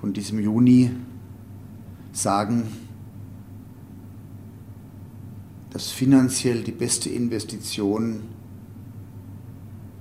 von 0.00 0.12
diesem 0.12 0.38
Juni 0.38 0.92
sagen, 2.12 2.68
dass 5.70 5.90
finanziell 5.90 6.62
die 6.62 6.70
beste 6.70 7.10
Investition 7.10 8.22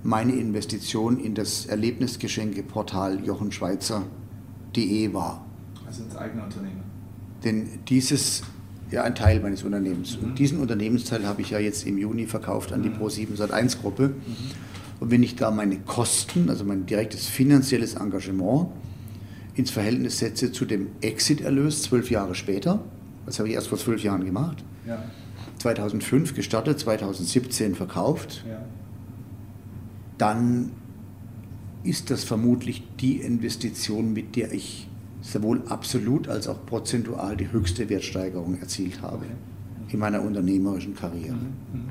meine 0.03 0.33
Investition 0.33 1.19
in 1.19 1.33
das 1.33 1.65
Erlebnisgeschenkeportal 1.65 3.25
jochenschweizer.de 3.25 5.13
war. 5.13 5.43
Also 5.87 6.03
ins 6.03 6.15
eigene 6.15 6.43
Unternehmen. 6.43 6.90
Denn 7.43 7.67
dieses, 7.87 8.43
ja, 8.91 9.03
ein 9.03 9.15
Teil 9.15 9.39
meines 9.39 9.63
Unternehmens. 9.63 10.17
Mhm. 10.17 10.23
Und 10.23 10.39
diesen 10.39 10.59
Unternehmensteil 10.59 11.25
habe 11.25 11.41
ich 11.41 11.51
ja 11.51 11.59
jetzt 11.59 11.85
im 11.85 11.97
Juni 11.97 12.27
verkauft 12.27 12.73
an 12.73 12.83
die 12.83 12.89
mhm. 12.89 12.97
Pro7 12.97 13.37
Sat1 13.37 13.79
Gruppe. 13.81 14.09
Mhm. 14.09 14.35
Und 14.99 15.11
wenn 15.11 15.23
ich 15.23 15.35
da 15.35 15.49
meine 15.49 15.77
Kosten, 15.79 16.49
also 16.49 16.63
mein 16.63 16.85
direktes 16.85 17.27
finanzielles 17.27 17.95
Engagement, 17.95 18.67
ins 19.55 19.71
Verhältnis 19.71 20.19
setze 20.19 20.51
zu 20.51 20.65
dem 20.65 20.87
Exit-Erlös 21.01 21.83
zwölf 21.83 22.09
Jahre 22.11 22.35
später, 22.35 22.83
das 23.25 23.39
habe 23.39 23.49
ich 23.49 23.55
erst 23.55 23.67
vor 23.67 23.77
zwölf 23.77 24.03
Jahren 24.03 24.23
gemacht, 24.23 24.63
ja. 24.87 25.03
2005 25.59 26.33
gestartet, 26.35 26.79
2017 26.79 27.75
verkauft, 27.75 28.43
ja 28.47 28.61
dann 30.21 30.71
ist 31.83 32.11
das 32.11 32.23
vermutlich 32.23 32.83
die 32.99 33.17
Investition, 33.17 34.13
mit 34.13 34.35
der 34.35 34.53
ich 34.53 34.87
sowohl 35.21 35.61
absolut 35.67 36.27
als 36.27 36.47
auch 36.47 36.65
prozentual 36.65 37.37
die 37.37 37.51
höchste 37.51 37.89
Wertsteigerung 37.89 38.59
erzielt 38.59 39.01
habe 39.01 39.25
in 39.89 39.99
meiner 39.99 40.21
unternehmerischen 40.21 40.95
Karriere. 40.95 41.35
Mhm, 41.35 41.79
mhm, 41.79 41.89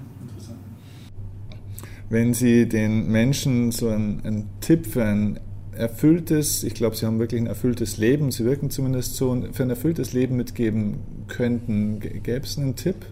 Wenn 2.08 2.34
Sie 2.34 2.68
den 2.68 3.08
Menschen 3.10 3.72
so 3.72 3.88
einen, 3.88 4.20
einen 4.24 4.48
Tipp 4.60 4.86
für 4.86 5.04
ein 5.04 5.38
erfülltes, 5.72 6.64
ich 6.64 6.74
glaube, 6.74 6.96
Sie 6.96 7.06
haben 7.06 7.18
wirklich 7.18 7.40
ein 7.40 7.46
erfülltes 7.46 7.98
Leben, 7.98 8.30
Sie 8.30 8.44
wirken 8.44 8.70
zumindest 8.70 9.16
so, 9.16 9.40
für 9.52 9.62
ein 9.62 9.70
erfülltes 9.70 10.12
Leben 10.12 10.36
mitgeben 10.36 10.98
könnten, 11.28 12.00
gäbe 12.00 12.44
es 12.44 12.58
einen 12.58 12.74
Tipp? 12.74 13.06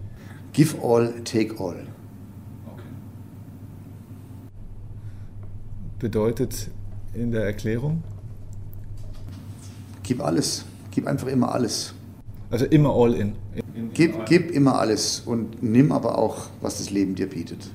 Give 0.53 0.77
all, 0.83 1.15
take 1.25 1.55
all. 1.63 1.87
bedeutet 5.99 6.71
in 7.15 7.33
der 7.33 7.45
Erklärung? 7.45 8.03
Gib 10.09 10.25
alles. 10.25 10.65
Gib 10.91 11.07
einfach 11.07 11.27
immer 11.27 11.55
alles. 11.55 11.93
Also 12.51 12.65
immer 12.65 12.95
all 12.95 13.13
in. 13.13 13.35
Gib, 13.93 14.25
gib 14.25 14.51
immer 14.51 14.79
alles 14.79 15.21
und 15.21 15.63
nimm 15.63 15.93
aber 15.93 16.17
auch, 16.17 16.47
was 16.63 16.79
das 16.79 16.89
Leben 16.89 17.15
dir 17.15 17.29
bietet. 17.29 17.69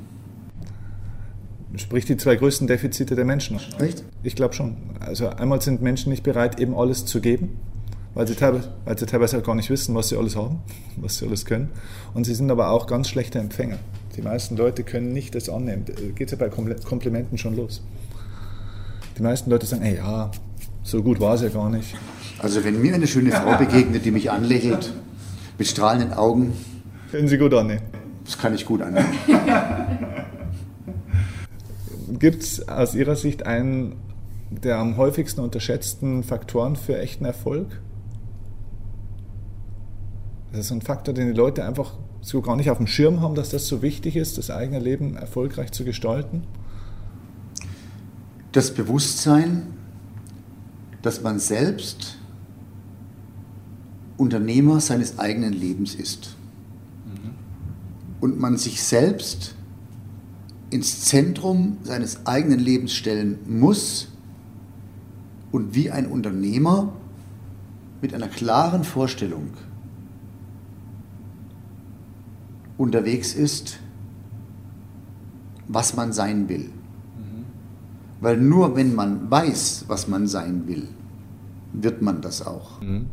Sprich 1.76 2.06
die 2.06 2.18
zwei 2.18 2.36
größten 2.36 2.66
Defizite 2.66 3.14
der 3.14 3.26
Menschen. 3.26 3.60
Echt? 3.78 4.04
Ich 4.24 4.36
glaube 4.36 4.56
schon. 4.56 4.78
Also 5.00 5.30
einmal 5.30 5.62
sind 5.62 5.84
Menschen 5.84 6.10
nicht 6.10 6.24
bereit, 6.24 6.60
eben 6.60 6.74
alles 6.74 7.06
zu 7.06 7.22
geben, 7.22 7.60
weil 8.16 8.28
sie, 8.28 8.34
teilweise, 8.34 8.74
weil 8.86 8.98
sie 8.98 9.06
teilweise 9.06 9.38
auch 9.38 9.44
gar 9.44 9.54
nicht 9.54 9.70
wissen, 9.70 9.94
was 9.94 10.10
sie 10.10 10.18
alles 10.18 10.36
haben, 10.36 10.64
was 10.98 11.20
sie 11.20 11.28
alles 11.28 11.46
können. 11.46 11.70
Und 12.16 12.24
sie 12.24 12.34
sind 12.34 12.50
aber 12.50 12.72
auch 12.72 12.88
ganz 12.88 13.10
schlechte 13.10 13.38
Empfänger. 13.38 13.78
Die 14.18 14.24
meisten 14.24 14.58
Leute 14.58 14.82
können 14.82 15.14
nicht 15.14 15.36
das 15.36 15.50
annehmen. 15.50 15.86
Geht 16.16 16.32
ja 16.32 16.38
bei 16.38 16.50
Komplimenten 16.50 17.38
schon 17.38 17.56
los 17.56 17.84
die 19.18 19.22
meisten 19.22 19.50
Leute 19.50 19.66
sagen, 19.66 19.84
ey, 19.84 19.98
ja, 19.98 20.32
so 20.84 21.02
gut 21.02 21.20
war 21.20 21.36
es 21.36 21.42
ja 21.42 21.50
gar 21.50 21.70
nicht. 21.70 21.96
Also 22.40 22.64
wenn 22.64 22.82
mir 22.82 22.94
eine 22.94 23.08
schöne 23.08 23.32
Frau 23.32 23.58
begegnet, 23.58 24.06
die 24.06 24.12
mich 24.12 24.32
anlächelt, 24.32 24.94
mit 25.58 25.68
strahlenden 25.68 26.14
Augen. 26.14 26.54
Können 27.12 27.28
Sie 27.28 27.38
gut 27.38 27.54
annehmen. 27.54 27.82
Das 28.26 28.38
kann 28.38 28.54
ich 28.54 28.66
gut 28.66 28.82
annehmen. 28.82 29.08
Gibt 32.20 32.44
es 32.44 32.68
aus 32.68 32.96
Ihrer 32.96 33.16
Sicht 33.16 33.46
einen 33.46 33.96
der 34.50 34.78
am 34.78 34.98
häufigsten 34.98 35.42
unterschätzten 35.42 36.24
Faktoren 36.24 36.76
für 36.76 37.00
echten 37.00 37.26
Erfolg? 37.26 37.82
Das 40.52 40.68
ist 40.68 40.72
ein 40.72 40.84
Faktor, 40.84 41.16
den 41.16 41.28
die 41.28 41.34
Leute 41.34 41.66
einfach 41.66 41.94
so 42.22 42.42
gar 42.42 42.56
nicht 42.56 42.70
auf 42.70 42.78
dem 42.78 42.86
Schirm 42.86 43.22
haben, 43.22 43.34
dass 43.34 43.50
das 43.50 43.68
so 43.68 43.82
wichtig 43.82 44.16
ist, 44.16 44.38
das 44.38 44.52
eigene 44.52 44.80
Leben 44.80 45.18
erfolgreich 45.18 45.72
zu 45.72 45.84
gestalten 45.84 46.44
das 48.54 48.72
Bewusstsein, 48.72 49.68
dass 51.02 51.22
man 51.22 51.40
selbst 51.40 52.18
Unternehmer 54.24 54.80
seines 54.80 55.20
eigenen 55.20 55.52
Lebens 55.52 55.96
ist 55.96 56.38
und 58.22 58.40
man 58.40 58.56
sich 58.56 58.82
selbst 58.82 59.54
ins 60.70 61.02
Zentrum 61.02 61.76
seines 61.84 62.26
eigenen 62.26 62.60
Lebens 62.60 62.94
stellen 62.94 63.38
muss 63.46 64.08
und 65.52 65.76
wie 65.76 65.92
ein 65.92 66.08
Unternehmer 66.08 66.94
mit 68.02 68.14
einer 68.14 68.30
klaren 68.30 68.86
Vorstellung 68.86 69.50
unterwegs 72.78 73.34
ist, 73.34 73.80
was 75.68 75.98
man 75.98 76.14
sein 76.14 76.48
will. 76.48 76.70
Weil 78.22 78.38
nur 78.38 78.78
wenn 78.78 78.96
man 78.96 79.30
weiß, 79.30 79.84
was 79.90 80.08
man 80.08 80.28
sein 80.28 80.66
will, 80.66 80.88
wird 81.74 82.02
man 82.02 82.22
das 82.22 82.42
auch. 82.48 82.80
Mhm. 82.82 83.08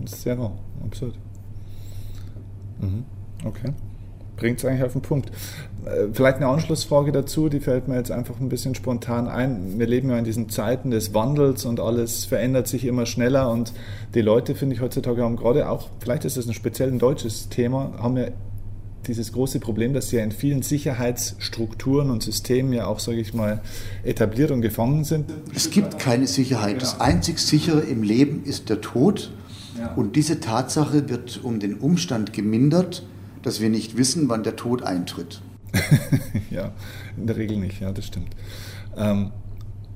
Das 0.00 0.12
ist 0.12 0.22
sehr 0.22 0.38
wahr, 0.38 0.52
absolut. 0.84 1.14
Mhm. 2.80 3.04
Okay. 3.44 3.72
Bringt 4.36 4.58
es 4.58 4.64
eigentlich 4.66 4.84
auf 4.84 4.92
den 4.92 5.00
Punkt. 5.00 5.30
Äh, 5.86 6.08
vielleicht 6.12 6.36
eine 6.36 6.48
Anschlussfrage 6.48 7.10
dazu, 7.10 7.48
die 7.48 7.60
fällt 7.60 7.88
mir 7.88 7.96
jetzt 7.96 8.10
einfach 8.10 8.38
ein 8.38 8.50
bisschen 8.50 8.74
spontan 8.74 9.28
ein. 9.28 9.78
Wir 9.78 9.86
leben 9.86 10.10
ja 10.10 10.18
in 10.18 10.24
diesen 10.24 10.50
Zeiten 10.50 10.90
des 10.90 11.14
Wandels 11.14 11.64
und 11.64 11.80
alles 11.80 12.26
verändert 12.26 12.68
sich 12.68 12.84
immer 12.84 13.06
schneller 13.06 13.50
und 13.50 13.72
die 14.14 14.20
Leute, 14.20 14.54
finde 14.54 14.74
ich, 14.74 14.82
heutzutage 14.82 15.22
haben 15.22 15.36
gerade 15.36 15.70
auch, 15.70 15.88
vielleicht 16.00 16.26
ist 16.26 16.36
das 16.36 16.46
ein 16.46 16.54
speziell 16.54 16.90
ein 16.90 16.98
deutsches 16.98 17.48
Thema, 17.48 17.92
haben 17.98 18.16
ja 18.18 18.26
dieses 19.06 19.32
große 19.32 19.60
Problem, 19.60 19.94
dass 19.94 20.08
sie 20.08 20.16
ja 20.16 20.24
in 20.24 20.32
vielen 20.32 20.62
Sicherheitsstrukturen 20.62 22.10
und 22.10 22.22
Systemen 22.22 22.72
ja 22.72 22.86
auch, 22.86 22.98
sage 22.98 23.20
ich 23.20 23.34
mal, 23.34 23.60
etabliert 24.04 24.50
und 24.50 24.62
gefangen 24.62 25.04
sind. 25.04 25.32
Es 25.54 25.70
gibt 25.70 25.98
keine 25.98 26.26
Sicherheit. 26.26 26.82
Das 26.82 27.00
einzig 27.00 27.38
sichere 27.38 27.80
im 27.80 28.02
Leben 28.02 28.44
ist 28.44 28.68
der 28.68 28.80
Tod. 28.80 29.30
Und 29.96 30.16
diese 30.16 30.40
Tatsache 30.40 31.08
wird 31.08 31.40
um 31.42 31.60
den 31.60 31.78
Umstand 31.78 32.32
gemindert, 32.32 33.06
dass 33.42 33.60
wir 33.60 33.70
nicht 33.70 33.96
wissen, 33.96 34.28
wann 34.28 34.42
der 34.42 34.56
Tod 34.56 34.82
eintritt. 34.82 35.40
ja, 36.50 36.72
in 37.16 37.26
der 37.26 37.36
Regel 37.36 37.58
nicht, 37.58 37.80
ja, 37.80 37.92
das 37.92 38.06
stimmt. 38.06 38.34
Ähm, 38.96 39.30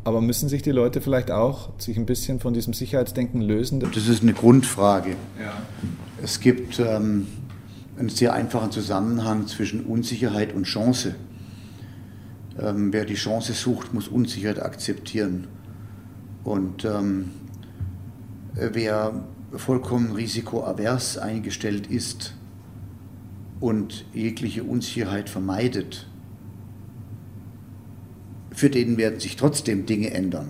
aber 0.05 0.21
müssen 0.21 0.49
sich 0.49 0.63
die 0.63 0.71
Leute 0.71 1.01
vielleicht 1.01 1.31
auch 1.31 1.71
sich 1.79 1.97
ein 1.97 2.07
bisschen 2.07 2.41
von 2.41 2.55
diesem 2.55 2.73
Sicherheitsdenken 2.73 3.41
lösen? 3.41 3.81
Das 3.81 4.09
ist 4.09 4.23
eine 4.23 4.33
Grundfrage. 4.33 5.11
Ja. 5.39 5.53
Es 6.23 6.41
gibt 6.41 6.79
ähm, 6.79 7.27
einen 7.99 8.09
sehr 8.09 8.33
einfachen 8.33 8.71
Zusammenhang 8.71 9.47
zwischen 9.47 9.85
Unsicherheit 9.85 10.55
und 10.55 10.65
Chance. 10.65 11.15
Ähm, 12.59 12.93
wer 12.93 13.05
die 13.05 13.15
Chance 13.15 13.53
sucht, 13.53 13.93
muss 13.93 14.09
Unsicherheit 14.09 14.61
akzeptieren. 14.61 15.47
Und 16.45 16.85
ähm, 16.85 17.31
wer 18.55 19.25
vollkommen 19.53 20.13
risikoavers 20.13 21.19
eingestellt 21.19 21.87
ist 21.89 22.35
und 23.59 24.05
jegliche 24.15 24.65
Unsicherheit 24.65 25.29
vermeidet, 25.29 26.07
für 28.53 28.71
den 28.71 28.97
werden 28.97 29.21
sich 29.21 29.37
trotzdem 29.37 29.87
Dinge 29.87 30.11
ändern. 30.11 30.49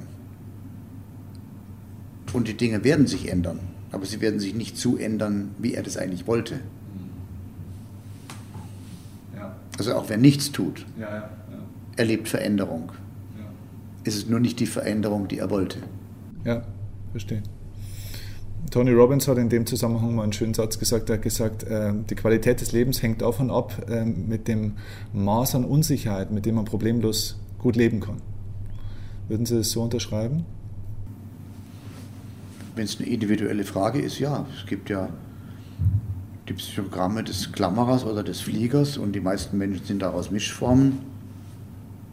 Und 2.33 2.49
die 2.49 2.57
Dinge 2.57 2.85
werden 2.85 3.07
sich 3.07 3.29
ändern, 3.29 3.61
aber 3.91 4.07
sie 4.07 4.21
werden 4.21 4.41
sich 4.41 4.55
nicht 4.55 4.77
so 4.77 4.97
ändern, 4.97 5.51
wie 5.59 5.75
er 5.75 5.83
das 5.83 5.97
eigentlich 5.97 6.27
wollte. 6.27 6.61
Also 9.79 9.95
auch 9.95 10.11
wer 10.11 10.19
nichts 10.19 10.53
tut, 10.53 10.85
ja, 10.99 11.09
ja, 11.09 11.15
ja. 11.17 11.31
erlebt 11.97 12.29
Veränderung. 12.29 12.93
Es 14.05 14.15
ist 14.15 14.29
nur 14.29 14.39
nicht 14.39 14.61
die 14.61 14.67
Veränderung, 14.67 15.27
die 15.27 15.39
er 15.39 15.49
wollte. 15.49 15.79
Ja, 16.45 16.65
verstehe. 17.13 17.43
Tony 18.71 18.93
Robbins 18.93 19.27
hat 19.27 19.37
in 19.39 19.49
dem 19.49 19.67
Zusammenhang 19.67 20.15
mal 20.15 20.23
einen 20.23 20.33
schönen 20.33 20.55
Satz 20.55 20.79
gesagt. 20.79 21.11
Er 21.11 21.17
hat 21.17 21.23
gesagt, 21.23 21.65
äh, 21.65 21.93
die 22.09 22.15
Qualität 22.15 22.61
des 22.61 22.71
Lebens 22.71 23.03
hängt 23.03 23.21
davon 23.21 23.51
ab, 23.51 23.75
äh, 23.91 24.05
mit 24.05 24.47
dem 24.47 24.75
Maß 25.13 25.57
an 25.57 25.65
Unsicherheit, 25.65 26.31
mit 26.31 26.47
dem 26.47 26.55
man 26.55 26.67
problemlos 26.67 27.41
gut 27.59 27.75
leben 27.75 27.99
kann. 28.01 28.23
Würden 29.29 29.45
Sie 29.45 29.57
das 29.57 29.73
so 29.73 29.83
unterschreiben? 29.83 30.45
Wenn 32.77 32.85
es 32.85 32.99
eine 33.01 33.09
individuelle 33.09 33.65
Frage 33.65 34.01
ist, 34.01 34.21
ja. 34.21 34.47
Es 34.57 34.67
gibt 34.67 34.89
ja 34.89 35.09
die 36.49 36.53
Psychogramme 36.55 37.25
des 37.25 37.53
Klammerers 37.53 38.05
oder 38.05 38.23
des 38.23 38.41
Fliegers 38.41 38.99
und 38.99 39.13
die 39.13 39.21
meisten 39.21 39.59
Menschen 39.59 39.85
sind 39.85 40.03
daraus 40.03 40.31
Mischformen. 40.31 41.01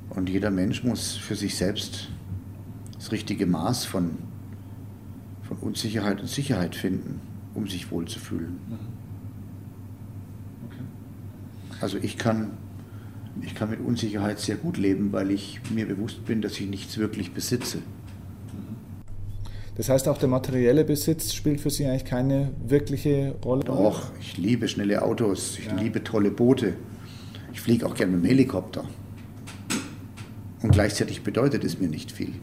Und 0.10 0.30
jeder 0.30 0.50
Mensch 0.50 0.84
muss 0.84 1.16
für 1.16 1.36
sich 1.36 1.56
selbst 1.56 2.10
das 2.96 3.12
richtige 3.12 3.46
Maß 3.46 3.86
von, 3.86 4.18
von 5.48 5.58
Unsicherheit 5.58 6.22
und 6.22 6.28
Sicherheit 6.28 6.76
finden, 6.76 7.22
um 7.54 7.68
sich 7.68 7.92
wohlzufühlen. 7.92 8.60
Mhm. 8.68 8.78
Okay. 10.68 10.84
Also 11.82 11.98
ich 11.98 12.18
kann 12.18 12.52
ich 13.42 13.56
kann 13.56 13.70
mit 13.70 13.80
Unsicherheit 13.80 14.40
sehr 14.40 14.56
gut 14.56 14.78
leben, 14.78 15.12
weil 15.12 15.32
ich 15.32 15.60
mir 15.70 15.88
bewusst 15.88 16.26
bin, 16.26 16.42
dass 16.42 16.60
ich 16.60 16.68
nichts 16.68 16.98
wirklich 16.98 17.34
besitze. 17.34 17.80
Das 19.76 19.90
heißt, 19.90 20.08
auch 20.08 20.18
der 20.18 20.28
materielle 20.28 20.84
Besitz 20.84 21.34
spielt 21.34 21.62
für 21.62 21.70
Sie 21.70 21.86
eigentlich 21.86 22.06
keine 22.06 22.52
wirkliche 22.66 23.36
Rolle? 23.46 23.64
Doch, 23.64 24.12
ich 24.20 24.36
liebe 24.38 24.68
schnelle 24.68 25.04
Autos, 25.04 25.60
ich 25.60 25.68
ja. 25.68 25.76
liebe 25.76 26.04
tolle 26.04 26.32
Boote. 26.32 26.74
Ich 27.54 27.62
fliege 27.62 27.86
auch 27.86 27.94
gerne 27.94 28.14
mit 28.14 28.24
dem 28.24 28.28
Helikopter. 28.28 28.86
Und 30.64 30.72
gleichzeitig 30.72 31.22
bedeutet 31.22 31.64
es 31.64 31.80
mir 31.80 31.90
nicht 31.90 32.12
viel. 32.12 32.34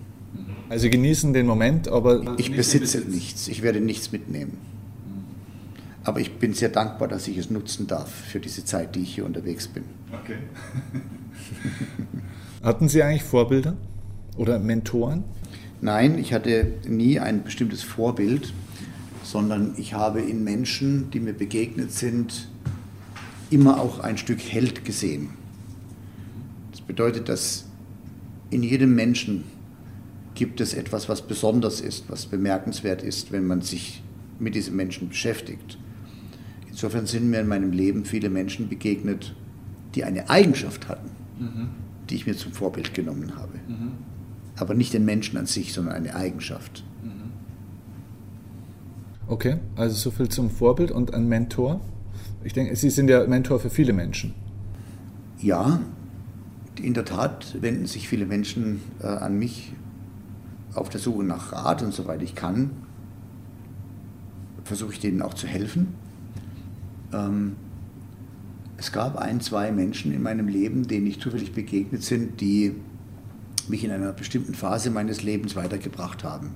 Also 0.74 0.90
genießen 0.90 1.32
den 1.32 1.46
Moment, 1.46 1.86
aber. 1.86 2.34
Ich 2.36 2.50
besitze 2.50 2.98
nichts, 2.98 3.46
ich 3.46 3.62
werde 3.62 3.80
nichts 3.80 4.10
mitnehmen. 4.10 4.58
Aber 6.02 6.18
ich 6.18 6.32
bin 6.32 6.52
sehr 6.52 6.68
dankbar, 6.68 7.06
dass 7.06 7.28
ich 7.28 7.38
es 7.38 7.48
nutzen 7.48 7.86
darf 7.86 8.10
für 8.12 8.40
diese 8.40 8.64
Zeit, 8.64 8.96
die 8.96 9.02
ich 9.02 9.14
hier 9.14 9.24
unterwegs 9.24 9.68
bin. 9.68 9.84
Okay. 10.12 10.38
Hatten 12.64 12.88
Sie 12.88 13.04
eigentlich 13.04 13.22
Vorbilder 13.22 13.76
oder 14.36 14.58
Mentoren? 14.58 15.22
Nein, 15.80 16.18
ich 16.18 16.32
hatte 16.32 16.72
nie 16.88 17.20
ein 17.20 17.44
bestimmtes 17.44 17.84
Vorbild, 17.84 18.52
sondern 19.22 19.74
ich 19.76 19.94
habe 19.94 20.22
in 20.22 20.42
Menschen, 20.42 21.08
die 21.12 21.20
mir 21.20 21.34
begegnet 21.34 21.92
sind, 21.92 22.48
immer 23.50 23.80
auch 23.80 24.00
ein 24.00 24.18
Stück 24.18 24.40
Held 24.40 24.84
gesehen. 24.84 25.28
Das 26.72 26.80
bedeutet, 26.80 27.28
dass 27.28 27.66
in 28.50 28.64
jedem 28.64 28.96
Menschen 28.96 29.44
gibt 30.34 30.60
es 30.60 30.74
etwas, 30.74 31.08
was 31.08 31.22
besonders 31.22 31.80
ist, 31.80 32.08
was 32.08 32.26
bemerkenswert 32.26 33.02
ist, 33.02 33.32
wenn 33.32 33.46
man 33.46 33.62
sich 33.62 34.02
mit 34.38 34.54
diesem 34.54 34.76
Menschen 34.76 35.08
beschäftigt. 35.08 35.78
Insofern 36.68 37.06
sind 37.06 37.30
mir 37.30 37.40
in 37.40 37.48
meinem 37.48 37.70
Leben 37.70 38.04
viele 38.04 38.30
Menschen 38.30 38.68
begegnet, 38.68 39.34
die 39.94 40.04
eine 40.04 40.28
Eigenschaft 40.28 40.88
hatten, 40.88 41.10
mhm. 41.38 41.68
die 42.10 42.16
ich 42.16 42.26
mir 42.26 42.36
zum 42.36 42.52
Vorbild 42.52 42.94
genommen 42.94 43.36
habe. 43.36 43.58
Mhm. 43.68 43.92
Aber 44.56 44.74
nicht 44.74 44.92
den 44.92 45.04
Menschen 45.04 45.38
an 45.38 45.46
sich, 45.46 45.72
sondern 45.72 45.94
eine 45.94 46.16
Eigenschaft. 46.16 46.84
Mhm. 47.02 47.30
Okay, 49.28 49.58
also 49.76 49.94
so 49.94 50.10
viel 50.10 50.28
zum 50.28 50.50
Vorbild 50.50 50.90
und 50.90 51.14
ein 51.14 51.28
Mentor. 51.28 51.80
Ich 52.42 52.52
denke, 52.52 52.74
Sie 52.74 52.90
sind 52.90 53.08
ja 53.08 53.24
Mentor 53.26 53.60
für 53.60 53.70
viele 53.70 53.92
Menschen. 53.92 54.34
Ja, 55.38 55.80
in 56.82 56.94
der 56.94 57.04
Tat 57.04 57.56
wenden 57.60 57.86
sich 57.86 58.08
viele 58.08 58.26
Menschen 58.26 58.80
äh, 59.00 59.06
an 59.06 59.38
mich 59.38 59.72
auf 60.74 60.88
der 60.88 61.00
Suche 61.00 61.24
nach 61.24 61.52
Rat 61.52 61.82
und 61.82 61.92
soweit 61.92 62.22
ich 62.22 62.34
kann, 62.34 62.70
versuche 64.64 64.92
ich 64.92 65.00
denen 65.00 65.22
auch 65.22 65.34
zu 65.34 65.46
helfen. 65.46 65.94
Ähm, 67.12 67.56
es 68.76 68.92
gab 68.92 69.16
ein, 69.16 69.40
zwei 69.40 69.70
Menschen 69.72 70.12
in 70.12 70.22
meinem 70.22 70.48
Leben, 70.48 70.88
denen 70.88 71.06
ich 71.06 71.20
zufällig 71.20 71.52
begegnet 71.52 72.02
sind, 72.02 72.40
die 72.40 72.74
mich 73.68 73.84
in 73.84 73.90
einer 73.90 74.12
bestimmten 74.12 74.54
Phase 74.54 74.90
meines 74.90 75.22
Lebens 75.22 75.56
weitergebracht 75.56 76.24
haben. 76.24 76.50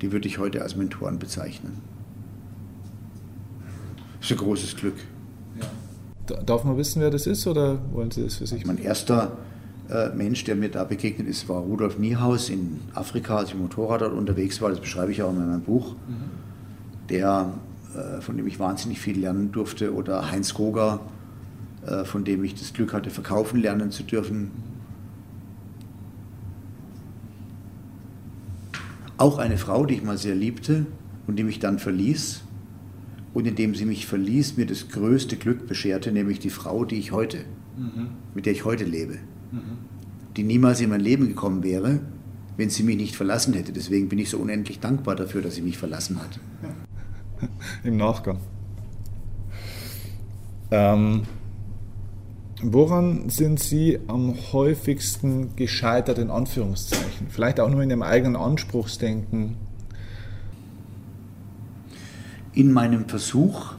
Die 0.00 0.12
würde 0.12 0.28
ich 0.28 0.38
heute 0.38 0.62
als 0.62 0.76
Mentoren 0.76 1.18
bezeichnen. 1.18 1.80
Das 4.20 4.30
ist 4.30 4.38
ein 4.38 4.44
großes 4.44 4.76
Glück. 4.76 4.94
Ja. 5.60 6.42
Darf 6.42 6.64
man 6.64 6.76
wissen, 6.76 7.00
wer 7.00 7.10
das 7.10 7.26
ist 7.26 7.46
oder 7.46 7.78
wollen 7.92 8.10
Sie 8.10 8.22
das 8.22 8.36
für 8.36 8.46
sich? 8.46 8.64
Mein 8.64 8.78
erster 8.78 9.38
Mensch, 10.14 10.44
der 10.44 10.56
mir 10.56 10.70
da 10.70 10.84
begegnet 10.84 11.28
ist, 11.28 11.48
war 11.48 11.60
Rudolf 11.60 11.98
Niehaus 11.98 12.48
in 12.48 12.80
Afrika, 12.94 13.36
als 13.38 13.50
ich 13.50 13.56
Motorrad 13.56 14.00
dort 14.00 14.14
unterwegs 14.14 14.60
war. 14.62 14.70
Das 14.70 14.80
beschreibe 14.80 15.12
ich 15.12 15.22
auch 15.22 15.30
in 15.30 15.38
meinem 15.38 15.60
Buch. 15.60 15.94
Mhm. 15.94 17.08
Der 17.08 17.52
äh, 17.94 18.22
von 18.22 18.38
dem 18.38 18.46
ich 18.46 18.58
wahnsinnig 18.58 19.00
viel 19.00 19.18
lernen 19.18 19.52
durfte, 19.52 19.92
oder 19.92 20.30
Heinz 20.30 20.58
Roger, 20.58 21.00
äh, 21.86 22.04
von 22.04 22.24
dem 22.24 22.42
ich 22.42 22.54
das 22.54 22.72
Glück 22.72 22.94
hatte, 22.94 23.10
verkaufen 23.10 23.60
lernen 23.60 23.90
zu 23.90 24.02
dürfen. 24.02 24.50
Auch 29.18 29.38
eine 29.38 29.58
Frau, 29.58 29.84
die 29.84 29.94
ich 29.94 30.02
mal 30.02 30.16
sehr 30.16 30.34
liebte 30.34 30.86
und 31.26 31.38
die 31.38 31.44
mich 31.44 31.58
dann 31.58 31.78
verließ 31.78 32.42
und 33.34 33.46
indem 33.46 33.74
sie 33.74 33.84
mich 33.84 34.06
verließ, 34.06 34.56
mir 34.56 34.66
das 34.66 34.88
größte 34.88 35.36
Glück 35.36 35.66
bescherte, 35.66 36.12
nämlich 36.12 36.38
die 36.38 36.50
Frau, 36.50 36.86
die 36.86 36.96
ich 36.96 37.12
heute, 37.12 37.38
mhm. 37.76 38.08
mit 38.34 38.46
der 38.46 38.54
ich 38.54 38.64
heute 38.64 38.84
lebe. 38.84 39.18
Die 40.36 40.42
niemals 40.42 40.80
in 40.80 40.90
mein 40.90 41.00
Leben 41.00 41.28
gekommen 41.28 41.62
wäre, 41.62 42.00
wenn 42.56 42.70
sie 42.70 42.82
mich 42.82 42.96
nicht 42.96 43.16
verlassen 43.16 43.54
hätte. 43.54 43.72
Deswegen 43.72 44.08
bin 44.08 44.18
ich 44.18 44.30
so 44.30 44.38
unendlich 44.38 44.80
dankbar 44.80 45.16
dafür, 45.16 45.42
dass 45.42 45.54
sie 45.54 45.62
mich 45.62 45.78
verlassen 45.78 46.18
hat. 46.20 46.40
im 47.84 47.96
Nachgang. 47.96 48.38
Ähm, 50.70 51.22
woran 52.62 53.28
sind 53.28 53.60
Sie 53.60 53.98
am 54.06 54.34
häufigsten 54.52 55.54
gescheitert, 55.56 56.18
in 56.18 56.30
Anführungszeichen? 56.30 57.26
Vielleicht 57.28 57.60
auch 57.60 57.68
nur 57.68 57.82
in 57.82 57.88
dem 57.88 58.02
eigenen 58.02 58.36
Anspruchsdenken? 58.36 59.56
In 62.54 62.72
meinem 62.72 63.08
Versuch, 63.08 63.74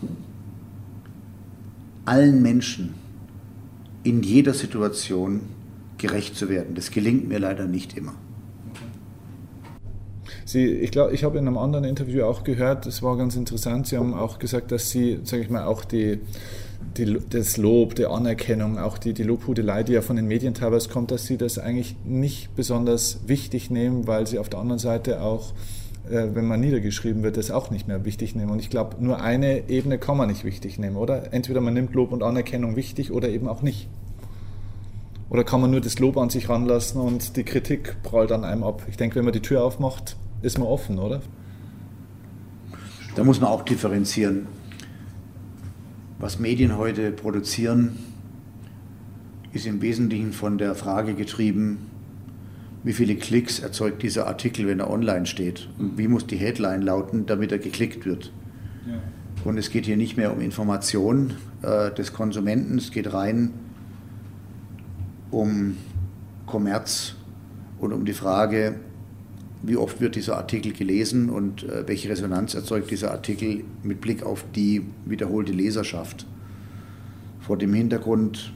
allen 2.06 2.42
Menschen 2.42 2.94
in 4.04 4.22
jeder 4.22 4.54
Situation 4.54 5.42
gerecht 6.04 6.36
zu 6.36 6.50
werden. 6.50 6.76
Das 6.76 6.92
gelingt 6.92 7.30
mir 7.30 7.40
leider 7.40 7.66
nicht 7.66 7.98
immer. 7.98 8.14
Sie, 10.44 10.66
ich 10.68 10.92
glaube, 10.92 11.14
ich 11.14 11.24
habe 11.24 11.38
in 11.38 11.48
einem 11.48 11.58
anderen 11.58 11.86
Interview 11.86 12.26
auch 12.26 12.44
gehört, 12.44 12.86
das 12.86 13.02
war 13.02 13.16
ganz 13.18 13.38
interessant, 13.38 13.88
Sie 13.88 13.98
haben 13.98 14.14
auch 14.14 14.38
gesagt, 14.38 14.74
dass 14.74 14.90
Sie, 14.90 15.22
sage 15.24 15.44
ich 15.44 15.50
mal, 15.50 15.64
auch 15.64 15.86
die, 15.86 16.20
die, 16.98 17.18
das 17.30 17.56
Lob, 17.56 17.96
die 17.96 18.06
Anerkennung, 18.06 18.78
auch 18.78 18.98
die, 18.98 19.14
die 19.14 19.24
Lobhudelei, 19.24 19.84
die 19.84 19.94
ja 19.94 20.02
von 20.02 20.18
den 20.18 20.28
Medien 20.28 20.54
teilweise 20.54 20.90
kommt, 20.90 21.10
dass 21.10 21.26
Sie 21.26 21.38
das 21.38 21.58
eigentlich 21.58 21.96
nicht 22.04 22.54
besonders 22.54 23.22
wichtig 23.26 23.72
nehmen, 23.72 24.06
weil 24.06 24.28
Sie 24.28 24.40
auf 24.40 24.50
der 24.50 24.60
anderen 24.60 24.80
Seite 24.80 25.22
auch 25.22 25.54
äh, 26.10 26.36
wenn 26.36 26.46
man 26.46 26.60
niedergeschrieben 26.60 27.24
wird, 27.24 27.38
das 27.38 27.50
auch 27.50 27.72
nicht 27.72 27.88
mehr 27.88 28.04
wichtig 28.04 28.36
nehmen. 28.36 28.52
Und 28.52 28.60
ich 28.60 28.70
glaube, 28.70 28.98
nur 29.00 29.22
eine 29.22 29.70
Ebene 29.70 29.98
kann 29.98 30.18
man 30.18 30.28
nicht 30.28 30.44
wichtig 30.44 30.78
nehmen, 30.78 30.98
oder? 30.98 31.32
Entweder 31.32 31.62
man 31.62 31.74
nimmt 31.74 31.94
Lob 31.94 32.12
und 32.12 32.24
Anerkennung 32.24 32.76
wichtig 32.76 33.14
oder 33.14 33.30
eben 33.30 33.48
auch 33.48 33.62
nicht. 33.62 33.88
Oder 35.30 35.44
kann 35.44 35.62
man 35.62 35.72
nur 35.72 35.82
das 35.82 36.00
Lob 36.00 36.18
an 36.18 36.30
sich 36.30 36.50
ranlassen 36.50 37.02
und 37.02 37.38
die 37.38 37.44
Kritik 37.44 38.02
prallt 38.04 38.32
an 38.32 38.44
einem 38.44 38.64
ab? 38.64 38.84
Ich 38.90 38.98
denke, 38.98 39.16
wenn 39.16 39.26
man 39.26 39.34
die 39.34 39.42
Tür 39.42 39.64
aufmacht, 39.64 40.16
ist 40.42 40.60
man 40.60 40.68
offen, 40.68 41.00
oder? 41.00 41.22
Da 43.16 43.24
muss 43.24 43.40
man 43.40 43.50
auch 43.50 43.64
differenzieren. 43.64 44.48
Was 46.20 46.40
Medien 46.40 46.78
heute 46.78 47.12
produzieren, 47.12 47.98
ist 49.54 49.66
im 49.66 49.82
Wesentlichen 49.82 50.34
von 50.34 50.58
der 50.58 50.76
Frage 50.76 51.14
getrieben, 51.14 51.90
wie 52.84 52.94
viele 52.94 53.16
Klicks 53.16 53.60
erzeugt 53.60 54.04
dieser 54.04 54.28
Artikel, 54.28 54.68
wenn 54.68 54.80
er 54.80 54.90
online 54.90 55.26
steht? 55.26 55.70
Und 55.80 55.98
wie 55.98 56.08
muss 56.08 56.28
die 56.28 56.36
Headline 56.36 56.82
lauten, 56.82 57.26
damit 57.26 57.52
er 57.52 57.60
geklickt 57.60 58.06
wird? 58.06 58.32
Ja. 58.86 58.96
Und 59.46 59.58
es 59.58 59.70
geht 59.70 59.86
hier 59.86 59.98
nicht 59.98 60.18
mehr 60.18 60.34
um 60.34 60.42
Information 60.42 61.34
äh, 61.62 61.92
des 61.92 62.14
Konsumenten, 62.14 62.78
es 62.78 62.92
geht 62.92 63.14
rein 63.14 63.52
um 65.34 65.78
Kommerz 66.46 67.16
und 67.80 67.92
um 67.92 68.06
die 68.06 68.14
Frage, 68.14 68.76
wie 69.64 69.78
oft 69.78 70.02
wird 70.02 70.16
dieser 70.16 70.38
Artikel 70.38 70.74
gelesen 70.74 71.30
und 71.30 71.64
äh, 71.64 71.88
welche 71.88 72.10
Resonanz 72.10 72.54
erzeugt 72.54 72.92
dieser 72.92 73.12
Artikel 73.12 73.64
mit 73.82 74.02
Blick 74.02 74.24
auf 74.24 74.46
die 74.56 74.86
wiederholte 75.06 75.54
Leserschaft. 75.54 76.26
Vor 77.40 77.58
dem 77.58 77.74
Hintergrund 77.74 78.54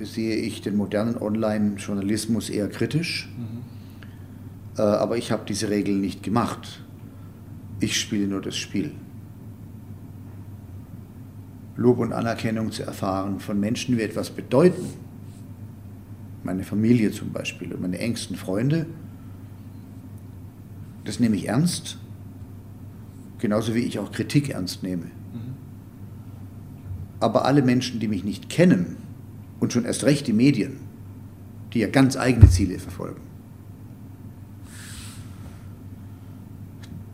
sehe 0.00 0.36
ich 0.36 0.62
den 0.62 0.76
modernen 0.76 1.16
Online-Journalismus 1.16 2.48
eher 2.48 2.68
kritisch, 2.68 3.28
mhm. 3.36 4.78
äh, 4.78 4.82
aber 4.82 5.18
ich 5.18 5.30
habe 5.30 5.42
diese 5.46 5.68
Regeln 5.68 6.00
nicht 6.00 6.22
gemacht. 6.22 6.82
Ich 7.78 7.98
spiele 8.00 8.26
nur 8.26 8.40
das 8.40 8.56
Spiel. 8.56 8.92
Lob 11.76 11.98
und 11.98 12.12
Anerkennung 12.12 12.72
zu 12.72 12.82
erfahren 12.82 13.40
von 13.40 13.60
Menschen, 13.60 13.96
die 13.96 14.02
etwas 14.02 14.30
bedeuten, 14.30 15.09
meine 16.44 16.64
Familie 16.64 17.12
zum 17.12 17.32
Beispiel 17.32 17.72
und 17.72 17.82
meine 17.82 17.98
engsten 17.98 18.36
Freunde, 18.36 18.86
das 21.04 21.20
nehme 21.20 21.36
ich 21.36 21.48
ernst, 21.48 21.98
genauso 23.38 23.74
wie 23.74 23.80
ich 23.80 23.98
auch 23.98 24.12
Kritik 24.12 24.50
ernst 24.50 24.82
nehme. 24.82 25.06
Mhm. 25.06 25.54
Aber 27.20 27.44
alle 27.44 27.62
Menschen, 27.62 28.00
die 28.00 28.08
mich 28.08 28.24
nicht 28.24 28.48
kennen 28.48 28.96
und 29.58 29.72
schon 29.72 29.84
erst 29.84 30.04
recht 30.04 30.26
die 30.26 30.32
Medien, 30.32 30.78
die 31.72 31.80
ja 31.80 31.88
ganz 31.88 32.16
eigene 32.16 32.48
Ziele 32.48 32.78
verfolgen, 32.78 33.20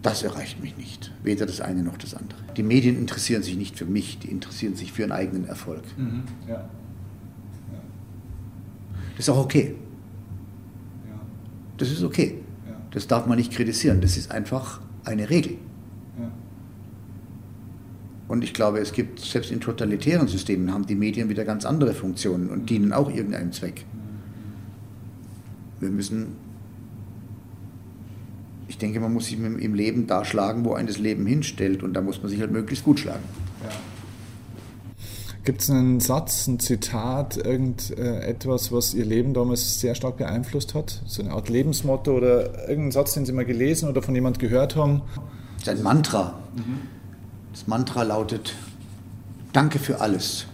das 0.02 0.22
erreicht 0.22 0.62
mich 0.62 0.76
nicht. 0.76 1.12
Weder 1.24 1.46
das 1.46 1.60
eine 1.60 1.82
noch 1.82 1.96
das 1.96 2.14
andere. 2.14 2.38
Die 2.56 2.62
Medien 2.62 2.96
interessieren 2.96 3.42
sich 3.42 3.56
nicht 3.56 3.76
für 3.76 3.86
mich, 3.86 4.20
die 4.20 4.28
interessieren 4.28 4.76
sich 4.76 4.92
für 4.92 5.02
ihren 5.02 5.12
eigenen 5.12 5.46
Erfolg. 5.46 5.82
Mhm, 5.98 6.22
ja. 6.46 6.68
Ja. 9.16 9.18
Das 9.18 9.26
ist 9.26 9.29
auch 9.31 9.44
okay. 9.44 9.74
Ja. 11.07 11.20
Das 11.79 11.90
ist 11.90 12.02
okay. 12.02 12.38
Das 12.90 13.07
darf 13.07 13.26
man 13.26 13.37
nicht 13.37 13.52
kritisieren. 13.52 14.00
Das 14.00 14.16
ist 14.16 14.31
einfach 14.31 14.81
eine 15.05 15.29
Regel. 15.29 15.59
Und 18.29 18.42
ich 18.42 18.55
glaube, 18.55 18.79
es 18.81 18.92
gibt, 18.92 19.20
selbst 19.20 19.52
in 19.52 19.61
totalitären 19.61 20.26
Systemen 20.26 20.72
haben 20.72 20.87
die 20.87 20.96
Medien 20.96 21.29
wieder 21.29 21.44
ganz 21.44 21.64
andere 21.64 21.94
Funktionen 21.94 22.48
und 22.50 22.68
dienen 22.70 22.92
auch 22.92 23.09
irgendeinem 23.09 23.52
Zweck. 23.52 23.85
Wir 25.79 25.90
müssen, 25.90 26.29
ich 28.66 28.79
denke, 28.79 28.98
man 28.98 29.12
muss 29.12 29.26
sich 29.26 29.38
im 29.38 29.74
Leben 29.74 30.07
da 30.07 30.24
schlagen, 30.24 30.64
wo 30.64 30.74
ein 30.74 30.87
das 30.87 30.98
Leben 30.98 31.24
hinstellt 31.26 31.83
und 31.83 31.94
da 31.94 32.00
muss 32.00 32.20
man 32.20 32.31
sich 32.31 32.40
halt 32.40 32.50
möglichst 32.50 32.85
gut 32.85 32.98
schlagen. 32.98 33.22
Gibt 35.46 35.62
es 35.62 35.70
einen 35.70 36.00
Satz, 36.00 36.48
ein 36.48 36.59
Zitat, 36.59 37.37
irgendetwas, 37.37 38.72
was 38.72 38.94
Ihr 38.94 39.04
Leben 39.04 39.32
damals 39.32 39.78
sehr 39.78 39.94
stark 39.94 40.16
beeinflusst 40.16 40.74
hat? 40.74 41.00
So 41.06 41.22
eine 41.22 41.30
Art 41.30 41.48
Lebensmotto 41.48 42.16
oder 42.16 42.62
irgendeinen 42.62 42.90
Satz, 42.90 43.14
den 43.14 43.24
Sie 43.24 43.32
mal 43.32 43.44
gelesen 43.44 43.88
oder 43.88 44.02
von 44.02 44.12
jemand 44.12 44.40
gehört 44.40 44.74
haben? 44.74 45.02
Das 45.64 45.74
ist 45.74 45.80
ein 45.80 45.85
Mantra. 45.85 46.37
Mhm. 46.56 46.80
Das 47.52 47.68
Mantra 47.68 48.02
lautet, 48.02 48.56
danke 49.52 49.78
für 49.78 50.00
alles. 50.00 50.46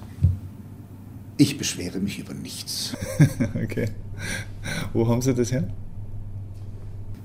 Ich 1.39 1.57
beschwere 1.57 1.99
mich 1.99 2.19
über 2.19 2.35
nichts. 2.35 2.95
okay. 3.65 3.89
Wo 4.93 5.09
haben 5.09 5.23
Sie 5.23 5.33
das 5.33 5.53
her? 5.53 5.69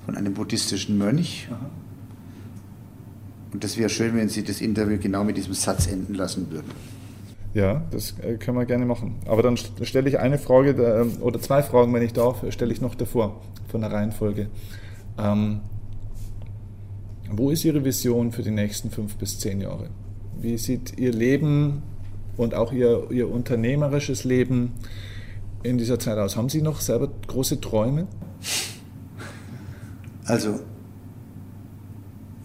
Von 0.06 0.16
einem 0.16 0.34
buddhistischen 0.34 0.98
Mönch. 0.98 1.50
Aha. 1.52 1.70
Und 3.52 3.66
das 3.66 3.76
wäre 3.76 3.90
schön, 3.90 4.16
wenn 4.16 4.30
Sie 4.30 4.46
das 4.46 4.62
Interview 4.62 4.98
genau 4.98 5.26
mit 5.26 5.36
diesem 5.36 5.54
Satz 5.54 5.88
enden 5.88 6.14
lassen 6.14 6.50
würden. 6.50 6.72
Ja, 7.58 7.82
das 7.90 8.14
äh, 8.20 8.38
können 8.38 8.60
wir 8.60 8.68
gerne 8.68 8.86
machen. 8.86 9.16
Aber 9.26 9.42
dann 9.42 9.58
stelle 9.58 10.08
ich 10.08 10.20
eine 10.20 10.38
Frage 10.38 10.80
ähm, 10.80 11.14
oder 11.22 11.42
zwei 11.42 11.64
Fragen, 11.64 11.92
wenn 11.92 12.04
ich 12.04 12.14
darf, 12.14 12.46
stelle 12.52 12.72
ich 12.72 12.82
noch 12.82 12.94
davor 12.94 13.42
von 13.68 13.82
der 13.82 13.92
Reihenfolge. 13.92 14.50
Ähm, 15.18 15.62
wo 17.32 17.50
ist 17.50 17.66
Ihre 17.66 17.84
Vision 17.84 18.32
für 18.32 18.44
die 18.44 18.52
nächsten 18.52 18.92
fünf 18.92 19.16
bis 19.16 19.40
zehn 19.40 19.60
Jahre? 19.60 19.90
Wie 20.40 20.56
sieht 20.60 21.00
Ihr 21.00 21.12
Leben 21.12 21.82
und 22.38 22.54
auch 22.54 22.72
Ihr, 22.72 23.10
Ihr 23.10 23.28
unternehmerisches 23.28 24.24
Leben 24.24 24.74
in 25.64 25.80
dieser 25.80 25.98
Zeit 25.98 26.20
aus? 26.20 26.38
Haben 26.38 26.50
Sie 26.50 26.62
noch 26.62 26.80
selber 26.80 27.10
große 27.26 27.60
Träume? 27.60 28.06
Also, 30.26 30.60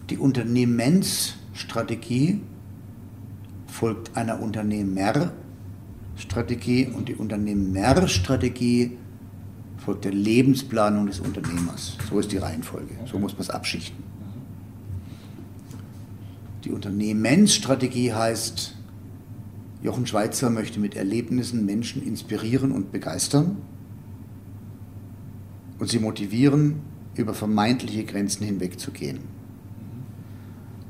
die 0.09 0.17
Unternehmensstrategie 0.17 2.41
folgt 3.83 4.15
einer 4.15 4.41
Unternehmerstrategie 4.41 6.87
und 6.87 7.09
die 7.09 7.15
Unternehmerstrategie 7.15 8.97
folgt 9.75 10.05
der 10.05 10.13
Lebensplanung 10.13 11.07
des 11.07 11.19
Unternehmers. 11.19 11.97
So 12.09 12.17
ist 12.17 12.31
die 12.31 12.37
Reihenfolge. 12.37 12.93
So 13.11 13.19
muss 13.19 13.33
man 13.33 13.41
es 13.41 13.49
abschichten. 13.49 14.01
Die 16.63 16.71
Unternehmensstrategie 16.71 18.13
heißt, 18.13 18.77
Jochen 19.81 20.07
Schweizer 20.07 20.49
möchte 20.49 20.79
mit 20.79 20.95
Erlebnissen 20.95 21.65
Menschen 21.65 22.07
inspirieren 22.07 22.71
und 22.71 22.93
begeistern 22.93 23.57
und 25.79 25.89
sie 25.89 25.99
motivieren, 25.99 26.79
über 27.15 27.33
vermeintliche 27.33 28.05
Grenzen 28.05 28.45
hinwegzugehen. 28.45 29.42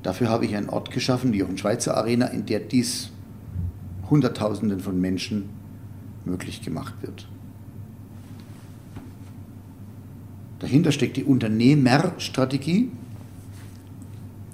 Dafür 0.03 0.29
habe 0.29 0.45
ich 0.45 0.55
einen 0.55 0.69
Ort 0.69 0.91
geschaffen, 0.91 1.31
die 1.31 1.39
Jochen 1.39 1.57
Schweizer 1.57 1.95
Arena, 1.95 2.27
in 2.27 2.45
der 2.45 2.59
dies 2.59 3.09
Hunderttausenden 4.09 4.81
von 4.81 4.99
Menschen 4.99 5.49
möglich 6.25 6.61
gemacht 6.61 6.93
wird. 7.01 7.27
Dahinter 10.59 10.91
steckt 10.91 11.17
die 11.17 11.23
Unternehmerstrategie, 11.23 12.91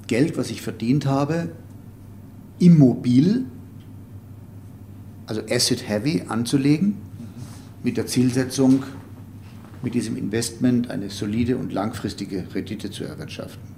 Geld, 0.07 0.37
was 0.37 0.49
ich 0.49 0.61
verdient 0.61 1.05
habe, 1.05 1.51
immobil, 2.57 3.45
also 5.27 5.41
asset 5.49 5.87
heavy, 5.87 6.23
anzulegen, 6.27 6.95
mit 7.83 7.97
der 7.97 8.07
Zielsetzung, 8.07 8.83
mit 9.83 9.93
diesem 9.93 10.17
Investment 10.17 10.89
eine 10.89 11.09
solide 11.09 11.57
und 11.57 11.71
langfristige 11.71 12.43
Rendite 12.53 12.89
zu 12.89 13.03
erwirtschaften. 13.03 13.68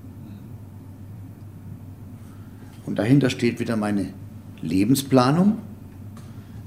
Und 2.85 2.97
dahinter 2.97 3.29
steht 3.29 3.59
wieder 3.59 3.75
meine 3.75 4.13
Lebensplanung 4.61 5.57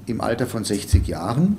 im 0.06 0.20
Alter 0.20 0.46
von 0.46 0.64
60 0.64 1.06
Jahren, 1.06 1.56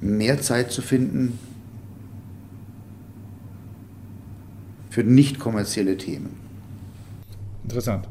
mehr 0.00 0.40
Zeit 0.40 0.72
zu 0.72 0.82
finden 0.82 1.38
für 4.90 5.04
nicht 5.04 5.38
kommerzielle 5.38 5.96
Themen. 5.96 6.30
Interessant. 7.62 8.08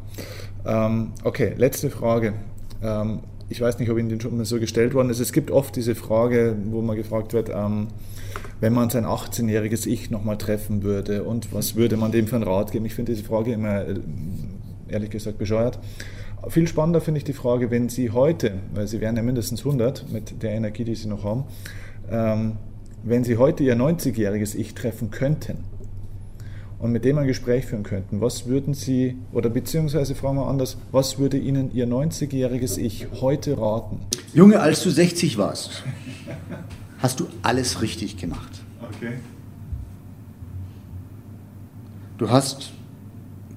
Ähm, 0.65 1.11
okay, 1.23 1.53
letzte 1.57 1.89
Frage. 1.89 2.33
Ähm, 2.81 3.19
ich 3.49 3.59
weiß 3.59 3.79
nicht, 3.79 3.89
ob 3.89 3.97
Ihnen 3.97 4.21
schon 4.21 4.37
mal 4.37 4.45
so 4.45 4.59
gestellt 4.59 4.93
worden 4.93 5.09
ist. 5.09 5.19
Es 5.19 5.33
gibt 5.33 5.51
oft 5.51 5.75
diese 5.75 5.95
Frage, 5.95 6.55
wo 6.65 6.81
man 6.81 6.95
gefragt 6.95 7.33
wird, 7.33 7.49
ähm, 7.49 7.87
wenn 8.60 8.74
man 8.74 8.89
sein 8.89 9.06
18-jähriges 9.06 9.88
Ich 9.88 10.10
nochmal 10.10 10.38
treffen 10.38 10.84
würde 10.84 11.24
und 11.24 11.54
was 11.54 11.76
würde 11.76 11.98
man 11.98 12.12
dem 12.12 12.28
für 12.28 12.36
einen 12.36 12.43
Rat 12.43 12.72
geben? 12.72 12.86
Ich 12.86 12.95
finde 12.95 13.13
diese 13.13 13.26
Frage 13.26 13.54
immer, 13.54 13.88
äh, 13.88 14.00
ehrlich 14.88 15.10
gesagt, 15.10 15.38
bescheuert. 15.38 15.80
Viel 16.48 16.67
spannender 16.67 17.02
finde 17.02 17.19
ich 17.19 17.24
die 17.24 17.34
Frage, 17.34 17.69
wenn 17.72 17.89
Sie 17.89 18.12
heute, 18.12 18.54
weil 18.74 18.88
Sie 18.88 19.02
wären 19.02 19.15
ja 19.15 19.22
mindestens 19.22 19.65
100 19.65 20.12
mit 20.12 20.41
der 20.41 20.52
Energie, 20.52 20.84
die 20.84 20.95
Sie 20.95 21.08
noch 21.08 21.24
haben, 21.24 21.43
ähm, 22.10 22.58
wenn 23.04 23.24
Sie 23.24 23.38
heute 23.38 23.63
Ihr 23.63 23.76
90-jähriges 23.76 24.56
Ich 24.56 24.74
treffen 24.74 25.12
könnten, 25.12 25.63
und 26.80 26.91
mit 26.91 27.06
dem 27.06 27.17
ein 27.17 27.28
Gespräch 27.28 27.65
führen 27.65 27.84
könnten, 27.84 28.22
was 28.22 28.48
würden 28.48 28.74
Sie, 28.74 29.17
oder 29.34 29.50
beziehungsweise 29.50 30.15
fragen 30.15 30.38
wir 30.38 30.48
anders, 30.48 30.78
was 30.91 31.19
würde 31.19 31.38
Ihnen 31.38 31.74
Ihr 31.74 31.88
90-jähriges 31.88 32.78
Ich 32.78 33.08
heute 33.22 33.58
raten? 33.60 34.00
Junge, 34.34 34.60
als 34.60 34.84
du 34.84 34.89
60 34.89 35.38
warst, 35.38 35.84
hast 36.99 37.19
du 37.19 37.27
alles 37.41 37.81
richtig 37.81 38.17
gemacht. 38.17 38.62
Okay. 38.81 39.13
Du 42.17 42.29
hast 42.29 42.71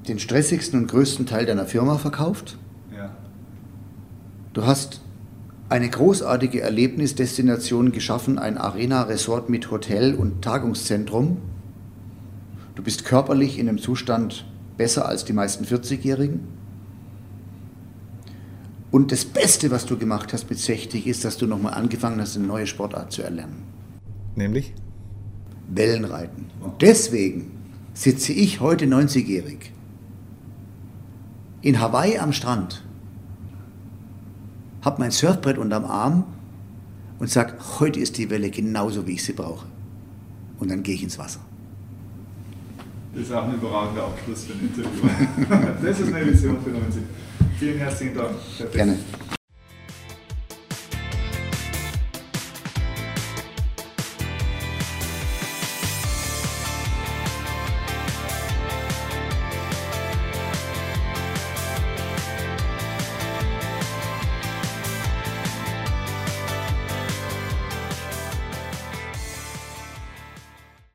den 0.08 0.18
stressigsten 0.18 0.80
und 0.80 0.86
größten 0.88 1.26
Teil 1.26 1.46
deiner 1.46 1.66
Firma 1.66 1.98
verkauft. 1.98 2.56
Ja. 2.96 3.10
Du 4.52 4.66
hast 4.66 5.00
eine 5.68 5.88
großartige 5.88 6.60
Erlebnisdestination 6.60 7.92
geschaffen, 7.92 8.38
ein 8.38 8.58
Arena-Resort 8.58 9.48
mit 9.48 9.70
Hotel 9.70 10.14
und 10.14 10.42
Tagungszentrum 10.42 11.38
Du 12.74 12.82
bist 12.82 13.04
körperlich 13.04 13.58
in 13.58 13.68
einem 13.68 13.78
Zustand 13.78 14.46
besser 14.78 15.06
als 15.06 15.24
die 15.24 15.34
meisten 15.34 15.64
40-Jährigen. 15.64 16.40
Und 18.92 19.10
das 19.10 19.24
Beste, 19.24 19.70
was 19.70 19.86
du 19.86 19.96
gemacht 19.96 20.34
hast 20.34 20.50
mit 20.50 20.58
60, 20.58 21.06
ist, 21.06 21.24
dass 21.24 21.38
du 21.38 21.46
nochmal 21.46 21.72
angefangen 21.72 22.20
hast, 22.20 22.36
eine 22.36 22.46
neue 22.46 22.66
Sportart 22.66 23.10
zu 23.10 23.22
erlernen. 23.22 23.64
Nämlich? 24.36 24.74
Wellenreiten. 25.68 26.50
Und 26.60 26.82
deswegen 26.82 27.50
sitze 27.94 28.34
ich 28.34 28.60
heute 28.60 28.84
90-jährig 28.84 29.72
in 31.62 31.80
Hawaii 31.80 32.18
am 32.18 32.32
Strand, 32.32 32.84
habe 34.82 35.00
mein 35.00 35.10
Surfbrett 35.10 35.56
unterm 35.56 35.86
Arm 35.86 36.24
und 37.18 37.30
sage, 37.30 37.54
heute 37.78 37.98
ist 37.98 38.18
die 38.18 38.28
Welle 38.28 38.50
genauso, 38.50 39.06
wie 39.06 39.12
ich 39.12 39.24
sie 39.24 39.32
brauche. 39.32 39.66
Und 40.58 40.70
dann 40.70 40.82
gehe 40.82 40.94
ich 40.94 41.02
ins 41.02 41.18
Wasser. 41.18 41.40
Das 43.14 43.22
ist 43.22 43.32
auch 43.32 43.44
ein 43.44 43.54
überragender 43.54 44.04
Abschluss 44.04 44.44
für 44.44 44.52
ein 44.52 44.60
Interview. 44.60 45.68
das 45.82 46.00
ist 46.00 46.12
eine 46.12 46.26
Vision 46.26 46.58
für 46.62 46.70
90. 46.70 47.02
Tiene 47.58 47.84
Tiene. 48.72 48.96